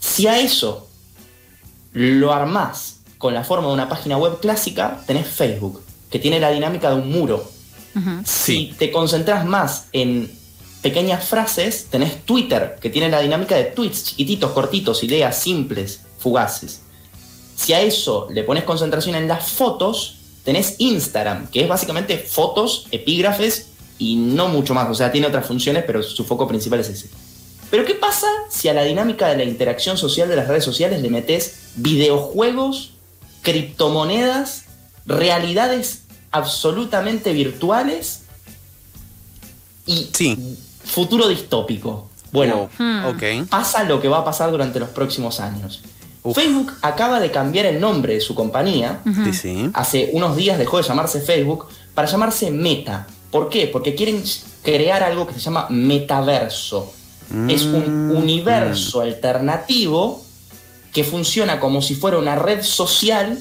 Si 0.00 0.26
a 0.26 0.40
eso 0.40 0.88
lo 1.92 2.32
armás 2.32 3.00
con 3.18 3.34
la 3.34 3.44
forma 3.44 3.68
de 3.68 3.74
una 3.74 3.90
página 3.90 4.16
web 4.16 4.40
clásica, 4.40 5.02
tenés 5.06 5.26
Facebook, 5.26 5.82
que 6.10 6.18
tiene 6.18 6.40
la 6.40 6.50
dinámica 6.50 6.88
de 6.88 6.96
un 6.96 7.10
muro. 7.10 7.57
Si 8.24 8.74
te 8.78 8.92
concentras 8.92 9.44
más 9.44 9.86
en 9.92 10.30
pequeñas 10.82 11.24
frases, 11.24 11.86
tenés 11.90 12.24
Twitter, 12.24 12.76
que 12.80 12.90
tiene 12.90 13.08
la 13.08 13.20
dinámica 13.20 13.56
de 13.56 13.64
tweets 13.64 14.04
chiquititos, 14.04 14.52
cortitos, 14.52 15.02
ideas 15.02 15.36
simples, 15.38 16.02
fugaces. 16.18 16.82
Si 17.56 17.72
a 17.72 17.80
eso 17.80 18.28
le 18.30 18.44
pones 18.44 18.64
concentración 18.64 19.16
en 19.16 19.26
las 19.26 19.50
fotos, 19.50 20.18
tenés 20.44 20.76
Instagram, 20.78 21.48
que 21.48 21.62
es 21.62 21.68
básicamente 21.68 22.16
fotos, 22.18 22.86
epígrafes 22.92 23.70
y 23.98 24.16
no 24.16 24.48
mucho 24.48 24.74
más. 24.74 24.88
O 24.88 24.94
sea, 24.94 25.10
tiene 25.10 25.26
otras 25.26 25.46
funciones, 25.46 25.84
pero 25.84 26.02
su 26.02 26.24
foco 26.24 26.46
principal 26.46 26.80
es 26.80 26.88
ese. 26.88 27.10
Pero 27.70 27.84
¿qué 27.84 27.94
pasa 27.94 28.28
si 28.48 28.68
a 28.68 28.74
la 28.74 28.84
dinámica 28.84 29.28
de 29.28 29.36
la 29.36 29.44
interacción 29.44 29.98
social 29.98 30.28
de 30.28 30.36
las 30.36 30.48
redes 30.48 30.64
sociales 30.64 31.02
le 31.02 31.10
metes 31.10 31.72
videojuegos, 31.76 32.92
criptomonedas, 33.42 34.64
realidades 35.04 36.04
absolutamente 36.30 37.32
virtuales 37.32 38.22
y 39.86 40.08
Sí. 40.12 40.56
futuro 40.84 41.28
distópico? 41.28 42.08
Bueno, 42.32 42.68
Oh, 42.78 42.82
Hmm. 42.82 43.04
Ok. 43.06 43.48
pasa 43.48 43.84
lo 43.84 44.00
que 44.00 44.08
va 44.08 44.18
a 44.18 44.24
pasar 44.24 44.50
durante 44.50 44.78
los 44.78 44.90
próximos 44.90 45.40
años. 45.40 45.82
Uf. 46.22 46.34
Facebook 46.36 46.72
acaba 46.82 47.20
de 47.20 47.30
cambiar 47.30 47.64
el 47.66 47.80
nombre 47.80 48.14
de 48.14 48.20
su 48.20 48.34
compañía. 48.34 49.00
Sí. 49.32 49.70
Hace 49.72 50.10
unos 50.12 50.36
días 50.36 50.58
dejó 50.58 50.76
de 50.78 50.82
llamarse 50.82 51.20
Facebook 51.20 51.66
para 51.94 52.08
llamarse 52.08 52.50
Meta. 52.50 53.06
¿Por 53.30 53.48
qué? 53.48 53.66
Porque 53.66 53.94
quieren 53.94 54.22
crear 54.62 55.02
algo 55.02 55.26
que 55.26 55.34
se 55.34 55.40
llama 55.40 55.66
metaverso. 55.70 56.92
Es 57.48 57.62
un 57.62 58.08
Mm, 58.08 58.16
universo 58.16 59.00
alternativo 59.02 60.22
que 60.92 61.04
funciona 61.04 61.60
como 61.60 61.80
si 61.82 61.94
fuera 61.94 62.18
una 62.18 62.34
red 62.36 62.62
social, 62.62 63.38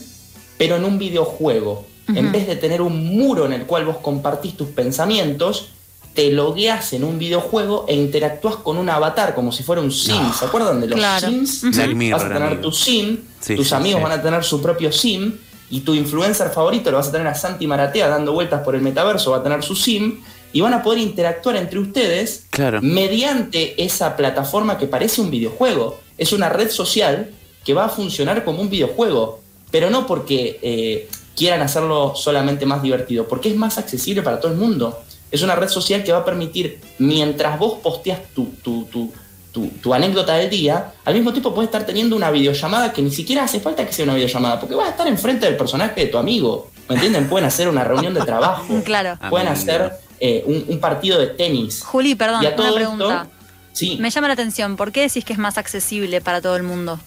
pero 0.58 0.76
en 0.76 0.84
un 0.86 0.98
videojuego. 1.00 1.87
En 2.08 2.32
vez 2.32 2.48
de 2.48 2.56
tener 2.56 2.82
un 2.82 3.06
muro 3.18 3.46
en 3.46 3.54
el 3.54 3.66
cual 3.66 3.86
vos 3.86 3.98
compartís 3.98 4.56
tus 4.56 4.70
pensamientos, 4.70 5.70
te 6.14 6.32
logueas 6.32 6.94
en 6.94 7.04
un 7.04 7.20
videojuego 7.20 7.86
e 7.88 7.96
interactúas 7.96 8.56
con 8.56 8.78
un 8.78 8.90
avatar 8.90 9.36
como 9.36 9.52
si 9.52 9.62
fuera 9.64 9.82
un 9.82 9.92
sim. 9.92 10.32
¿Se 10.34 10.46
acuerdan 10.46 10.82
de 10.82 10.88
los 10.88 10.98
Claro. 10.98 11.28
sims? 11.30 11.62
Black 11.76 11.94
Mirror, 11.94 12.20
vas 12.22 12.32
a 12.32 12.34
tener 12.34 12.62
tu 12.62 12.72
sim, 12.72 13.18
Sí, 13.40 13.56
tus 13.56 13.68
sí, 13.70 13.76
amigos 13.76 14.00
sí. 14.00 14.04
van 14.04 14.20
a 14.20 14.22
tener 14.22 14.44
su 14.44 14.62
propio 14.62 14.92
sim 14.92 15.34
y 15.70 15.82
tu 15.82 15.94
influencer 15.94 16.50
favorito 16.50 16.90
lo 16.92 16.98
vas 16.98 17.10
a 17.10 17.12
tener 17.12 17.28
a 17.28 17.36
Santi 17.36 17.68
Maratea 17.68 18.08
dando 18.08 18.34
vueltas 18.34 18.62
por 18.64 18.74
el 18.74 18.82
metaverso, 18.82 19.32
va 19.32 19.38
a 19.38 19.44
tener 19.44 19.62
su 19.64 19.76
sim 19.76 20.20
y 20.54 20.62
van 20.62 20.74
a 20.74 20.82
poder 20.82 21.00
interactuar 21.00 21.56
entre 21.58 21.78
ustedes 21.78 22.46
Claro. 22.50 22.80
mediante 22.82 23.84
esa 23.84 24.16
plataforma 24.16 24.78
que 24.78 24.88
parece 24.88 25.22
un 25.22 25.30
videojuego. 25.30 26.00
Es 26.18 26.34
una 26.34 26.50
red 26.50 26.72
social 26.72 27.30
que 27.64 27.74
va 27.76 27.86
a 27.86 27.90
funcionar 27.90 28.44
como 28.44 28.62
un 28.62 28.70
videojuego, 28.70 29.42
pero 29.70 29.90
no 29.92 30.08
porque 30.08 30.58
eh, 30.64 31.10
quieran 31.38 31.62
hacerlo 31.62 32.14
solamente 32.16 32.66
más 32.66 32.82
divertido, 32.82 33.28
porque 33.28 33.50
es 33.50 33.56
más 33.56 33.78
accesible 33.78 34.22
para 34.24 34.40
todo 34.40 34.52
el 34.52 34.58
mundo. 34.58 35.00
Es 35.32 35.42
una 35.44 35.56
red 35.56 35.70
social 35.70 36.04
que 36.04 36.12
va 36.12 36.20
a 36.20 36.26
permitir, 36.26 36.80
mientras 37.00 37.60
vos 37.60 37.80
posteas 37.84 38.20
tu, 38.34 38.46
tu, 38.64 38.86
tu- 38.86 39.14
tu- 39.52 39.70
tu 39.82 39.94
anécdota 39.94 40.34
del 40.36 40.50
día, 40.50 40.94
al 41.06 41.14
mismo 41.14 41.32
tiempo 41.32 41.54
puedes 41.54 41.68
estar 41.68 41.86
teniendo 41.86 42.16
una 42.16 42.32
videollamada 42.32 42.92
que 42.94 43.02
ni 43.02 43.12
siquiera 43.12 43.44
hace 43.44 43.60
falta 43.60 43.86
que 43.86 43.94
sea 43.94 44.06
una 44.06 44.16
videollamada, 44.16 44.60
porque 44.60 44.76
vas 44.76 44.88
a 44.88 44.92
estar 44.92 45.08
enfrente 45.08 45.46
del 45.46 45.56
personaje 45.58 46.02
de 46.02 46.08
tu 46.08 46.18
amigo. 46.18 46.70
¿Me 46.90 46.96
entienden? 46.96 47.28
Pueden 47.28 47.46
hacer 47.48 47.68
una 47.68 47.84
reunión 47.84 48.14
de 48.14 48.22
trabajo. 48.22 48.66
Claro. 48.86 49.18
Pueden 49.30 49.48
hacer 49.50 49.92
eh, 50.20 50.44
un, 50.48 50.66
un 50.68 50.80
partido 50.80 51.20
de 51.20 51.28
tenis. 51.28 51.84
Juli, 51.84 52.16
perdón, 52.16 52.42
Y 52.44 52.46
a 52.46 52.50
una 52.56 52.74
pregunta. 52.74 53.22
esto, 53.24 53.30
sí, 53.74 53.98
Me 54.00 54.10
llama 54.10 54.28
la 54.28 54.34
atención, 54.34 54.76
¿por 54.78 54.92
qué 54.92 55.02
decís 55.02 55.26
que 55.26 55.34
es 55.34 55.40
más 55.40 55.58
accesible 55.58 56.22
para 56.22 56.42
todo 56.42 56.56
el 56.56 56.64
mundo? 56.64 57.00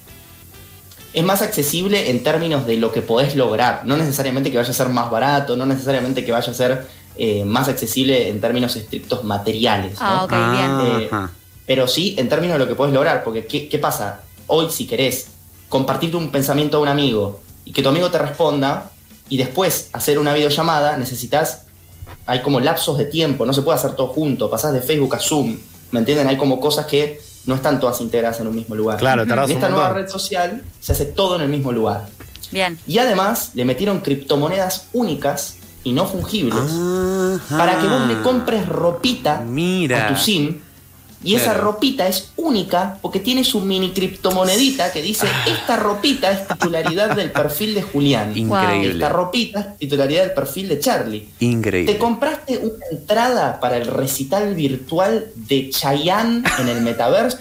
Es 1.12 1.24
más 1.24 1.42
accesible 1.42 2.10
en 2.10 2.22
términos 2.22 2.66
de 2.66 2.76
lo 2.76 2.92
que 2.92 3.02
podés 3.02 3.34
lograr. 3.34 3.82
No 3.84 3.96
necesariamente 3.96 4.50
que 4.50 4.58
vaya 4.58 4.70
a 4.70 4.74
ser 4.74 4.88
más 4.88 5.10
barato, 5.10 5.56
no 5.56 5.66
necesariamente 5.66 6.24
que 6.24 6.32
vaya 6.32 6.50
a 6.50 6.54
ser 6.54 6.86
eh, 7.16 7.44
más 7.44 7.68
accesible 7.68 8.28
en 8.28 8.40
términos 8.40 8.76
estrictos 8.76 9.24
materiales. 9.24 9.94
¿no? 9.94 10.06
Ah, 10.06 10.24
ok, 10.24 10.30
bien. 10.30 11.02
Eh, 11.02 11.10
pero 11.66 11.88
sí 11.88 12.14
en 12.18 12.28
términos 12.28 12.54
de 12.54 12.60
lo 12.60 12.68
que 12.68 12.74
podés 12.74 12.94
lograr. 12.94 13.24
Porque, 13.24 13.46
¿qué, 13.46 13.68
qué 13.68 13.78
pasa? 13.78 14.20
Hoy, 14.46 14.70
si 14.70 14.86
querés 14.86 15.28
compartirte 15.68 16.16
un 16.16 16.30
pensamiento 16.30 16.76
a 16.78 16.80
un 16.80 16.88
amigo 16.88 17.40
y 17.64 17.72
que 17.72 17.82
tu 17.82 17.88
amigo 17.88 18.10
te 18.10 18.18
responda 18.18 18.90
y 19.28 19.36
después 19.36 19.90
hacer 19.92 20.18
una 20.18 20.34
videollamada, 20.34 20.96
necesitas. 20.96 21.66
Hay 22.26 22.42
como 22.42 22.60
lapsos 22.60 22.98
de 22.98 23.06
tiempo, 23.06 23.46
no 23.46 23.52
se 23.52 23.62
puede 23.62 23.78
hacer 23.78 23.92
todo 23.92 24.08
junto. 24.08 24.50
Pasás 24.50 24.72
de 24.72 24.80
Facebook 24.80 25.14
a 25.14 25.18
Zoom. 25.18 25.56
¿Me 25.90 25.98
entienden? 26.00 26.28
Hay 26.28 26.36
como 26.36 26.60
cosas 26.60 26.86
que 26.86 27.20
no 27.46 27.54
están 27.54 27.80
todas 27.80 28.00
integradas 28.00 28.40
en 28.40 28.46
un 28.46 28.54
mismo 28.54 28.74
lugar. 28.74 28.98
Claro, 28.98 29.22
En 29.22 29.32
un 29.32 29.50
esta 29.50 29.68
nueva 29.68 29.92
red 29.92 30.08
social 30.08 30.62
se 30.80 30.92
hace 30.92 31.06
todo 31.06 31.36
en 31.36 31.42
el 31.42 31.48
mismo 31.48 31.72
lugar. 31.72 32.06
Bien. 32.50 32.78
Y 32.86 32.98
además 32.98 33.52
le 33.54 33.64
metieron 33.64 34.00
criptomonedas 34.00 34.88
únicas 34.92 35.56
y 35.84 35.92
no 35.92 36.06
fungibles 36.06 36.54
Ajá. 36.56 37.58
para 37.58 37.78
que 37.78 37.86
vos 37.86 38.06
le 38.06 38.20
compres 38.22 38.66
ropita 38.68 39.40
Mira. 39.40 40.06
a 40.06 40.08
tu 40.08 40.16
SIM. 40.16 40.60
Y 41.22 41.34
esa 41.34 41.52
ropita 41.52 42.08
es 42.08 42.30
única 42.36 42.96
porque 43.02 43.20
tiene 43.20 43.44
su 43.44 43.60
mini 43.60 43.90
criptomonedita 43.90 44.90
que 44.90 45.02
dice, 45.02 45.26
esta 45.46 45.76
ropita 45.76 46.30
es 46.30 46.48
titularidad 46.48 47.14
del 47.14 47.30
perfil 47.30 47.74
de 47.74 47.82
Julián. 47.82 48.36
Increíble. 48.36 48.92
Esta 48.92 49.10
ropita 49.10 49.60
es 49.60 49.76
titularidad 49.76 50.22
del 50.22 50.32
perfil 50.32 50.68
de 50.68 50.78
Charlie. 50.80 51.28
Increíble. 51.40 51.92
¿Te 51.92 51.98
compraste 51.98 52.56
una 52.58 52.86
entrada 52.90 53.60
para 53.60 53.76
el 53.76 53.86
recital 53.86 54.54
virtual 54.54 55.26
de 55.34 55.68
Chayanne 55.70 56.42
en 56.58 56.68
el 56.68 56.80
metaverso? 56.80 57.38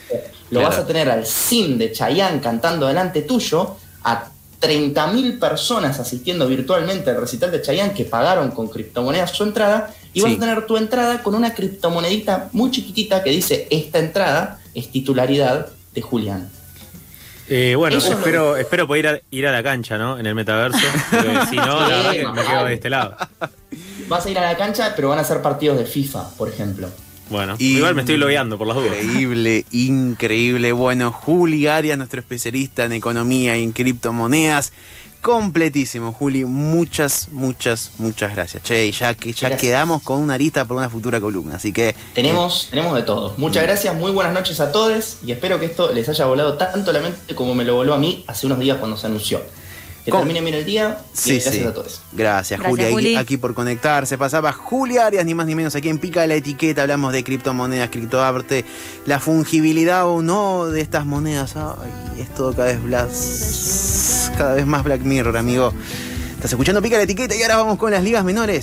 Lo 0.50 0.60
Claro. 0.60 0.70
vas 0.70 0.80
a 0.80 0.88
tener 0.88 1.10
al 1.10 1.26
sim 1.26 1.78
de 1.78 1.92
Chayanne 1.92 2.42
cantando 2.42 2.88
delante 2.88 3.22
tuyo, 3.22 3.78
a 4.04 4.26
30.000 4.60 5.39
personas 5.39 6.00
asistiendo 6.00 6.48
virtualmente 6.48 7.12
al 7.12 7.18
recital 7.22 7.50
de 7.52 7.62
Chayanne 7.62 7.94
que 7.94 8.04
pagaron 8.04 8.52
con 8.52 8.68
criptomonedas 8.68 9.32
su 9.32 9.44
entrada, 9.44 9.94
y 10.13 10.22
vas 10.22 10.32
Sí. 10.32 10.38
a 10.38 10.39
tener 10.39 10.65
tu 10.65 10.78
entrada 10.78 11.22
con 11.24 11.36
una 11.36 11.54
criptomonedita 11.54 12.50
muy 12.54 12.72
chiquitita 12.72 13.24
que 13.24 13.30
dice, 13.32 13.67
esta 13.69 14.00
entrada 14.00 14.60
es 14.74 14.89
titularidad 14.91 15.67
de 15.93 16.02
Julián. 16.02 16.50
Eh, 17.52 17.74
bueno, 17.76 17.98
Eso 17.98 18.08
es 18.08 18.13
lo 18.13 18.19
espero, 18.19 18.58
espero 18.58 18.86
poder 18.88 19.06
ir 19.06 19.08
a, 19.12 19.22
ir 19.32 19.48
a 19.48 19.52
la 19.52 19.63
cancha, 19.63 19.98
¿no? 19.98 20.19
En 20.19 20.26
el 20.28 20.36
metaverso. 20.36 20.78
Porque 21.12 21.39
si 21.50 21.56
no, 21.56 21.80
la 21.80 21.88
verdad 21.88 22.12
que 22.12 22.28
me 22.28 22.41
quedo 22.45 22.65
de 22.65 22.74
este 22.76 22.89
lado. 22.91 23.15
Vas 24.08 24.26
a 24.26 24.30
ir 24.30 24.38
a 24.38 24.41
la 24.41 24.56
cancha, 24.56 24.93
pero 24.95 25.10
van 25.10 25.17
a 25.19 25.24
ser 25.24 25.41
partidos 25.41 25.78
de 25.80 25.86
FIFA, 25.86 26.30
por 26.38 26.48
ejemplo. 26.50 26.89
Bueno, 27.32 27.56
Y- 27.58 27.78
igual 27.78 27.95
me 27.95 28.02
estoy 28.02 28.17
logueando 28.17 28.58
por 28.58 28.67
las 28.67 28.76
dudas. 28.78 28.95
Increíble, 29.04 29.65
increíble. 29.72 30.72
Bueno, 30.74 31.12
Juli 31.12 31.65
Arias, 31.67 31.98
nuestro 31.98 32.19
especialista 32.19 32.86
en 32.86 32.93
economía 32.93 33.58
y 33.58 33.63
en 33.63 33.72
criptomonedas. 33.72 34.72
Completísimo, 35.21 36.13
Juli. 36.13 36.45
Muchas, 36.45 37.27
muchas, 37.32 37.91
muchas 37.97 38.34
gracias. 38.36 38.63
Che, 38.63 38.86
y 38.88 38.91
ya 38.91 39.13
que 39.15 39.34
ya 39.34 39.49
Gracias. 39.49 39.62
quedamos 39.62 40.01
con 40.01 40.19
una 40.21 40.36
arista 40.36 40.63
para 40.65 40.79
una 40.79 40.89
futura 40.89 41.19
columna. 41.19 41.55
Así 41.58 41.73
que 41.73 41.93
Tenemos, 42.13 42.67
tenemos 42.69 42.95
de 42.95 43.03
todo. 43.03 43.34
Muchas 43.38 43.63
gracias, 43.63 43.93
muy 43.95 44.12
buenas 44.12 44.34
noches 44.34 44.60
a 44.60 44.71
todos 44.71 45.17
y 45.25 45.32
espero 45.32 45.60
que 45.60 45.65
esto 45.65 45.91
les 45.91 46.08
haya 46.08 46.25
volado 46.25 46.53
tanto 46.58 46.91
la 46.93 47.01
mente 47.01 47.36
como 47.36 47.53
me 47.53 47.65
lo 47.65 47.75
voló 47.75 47.93
a 47.93 47.97
mí 47.97 48.23
hace 48.27 48.45
unos 48.45 48.60
días 48.60 48.77
cuando 48.77 48.95
se 48.97 49.08
anunció. 49.08 49.41
Que 50.06 50.12
¿Cómo? 50.12 50.24
termine 50.24 50.42
bien 50.42 50.56
el 50.56 50.66
día 50.66 50.98
y 51.14 51.18
Sí, 51.18 51.32
gracias 51.34 51.56
sí. 51.56 51.64
a 51.64 51.74
todos. 51.74 52.02
Gracias, 52.14 52.60
Gracias, 52.60 52.92
Juli, 52.92 53.08
aquí-. 53.08 53.16
Aquí, 53.18 53.38
por 53.38 53.54
conectarse. 53.54 54.18
Pasaba 54.18 54.52
Juli 54.54 54.98
Arias, 54.98 55.26
ni 55.26 55.36
más 55.36 55.46
ni 55.46 55.56
menos, 55.56 55.76
aquí 55.76 55.90
en 55.90 55.98
Pica 56.00 56.22
de 56.22 56.28
la 56.28 56.36
Etiqueta. 56.36 56.82
Hablamos 56.84 57.12
de 57.14 57.24
criptomonedas, 57.24 57.90
criptoarte, 57.90 58.66
la 59.06 59.20
fungibilidad 59.20 60.08
o 60.08 60.22
no 60.22 60.68
de 60.68 60.82
estas 60.82 61.06
monedas. 61.06 61.56
Ay, 61.56 62.22
es 62.22 62.34
todo 62.34 62.54
cada 62.54 62.68
vez, 62.70 62.80
blas- 62.82 64.32
cada 64.38 64.54
vez 64.56 64.66
más 64.66 64.84
Black 64.84 65.02
Mirror, 65.02 65.38
amigo. 65.38 65.74
Estás 66.36 66.52
escuchando 66.52 66.82
Pica 66.82 66.96
de 66.96 67.00
la 67.00 67.04
Etiqueta 67.04 67.36
y 67.36 67.42
ahora 67.44 67.58
vamos 67.58 67.78
con 67.78 67.92
las 67.92 68.02
ligas 68.02 68.24
menores. 68.24 68.56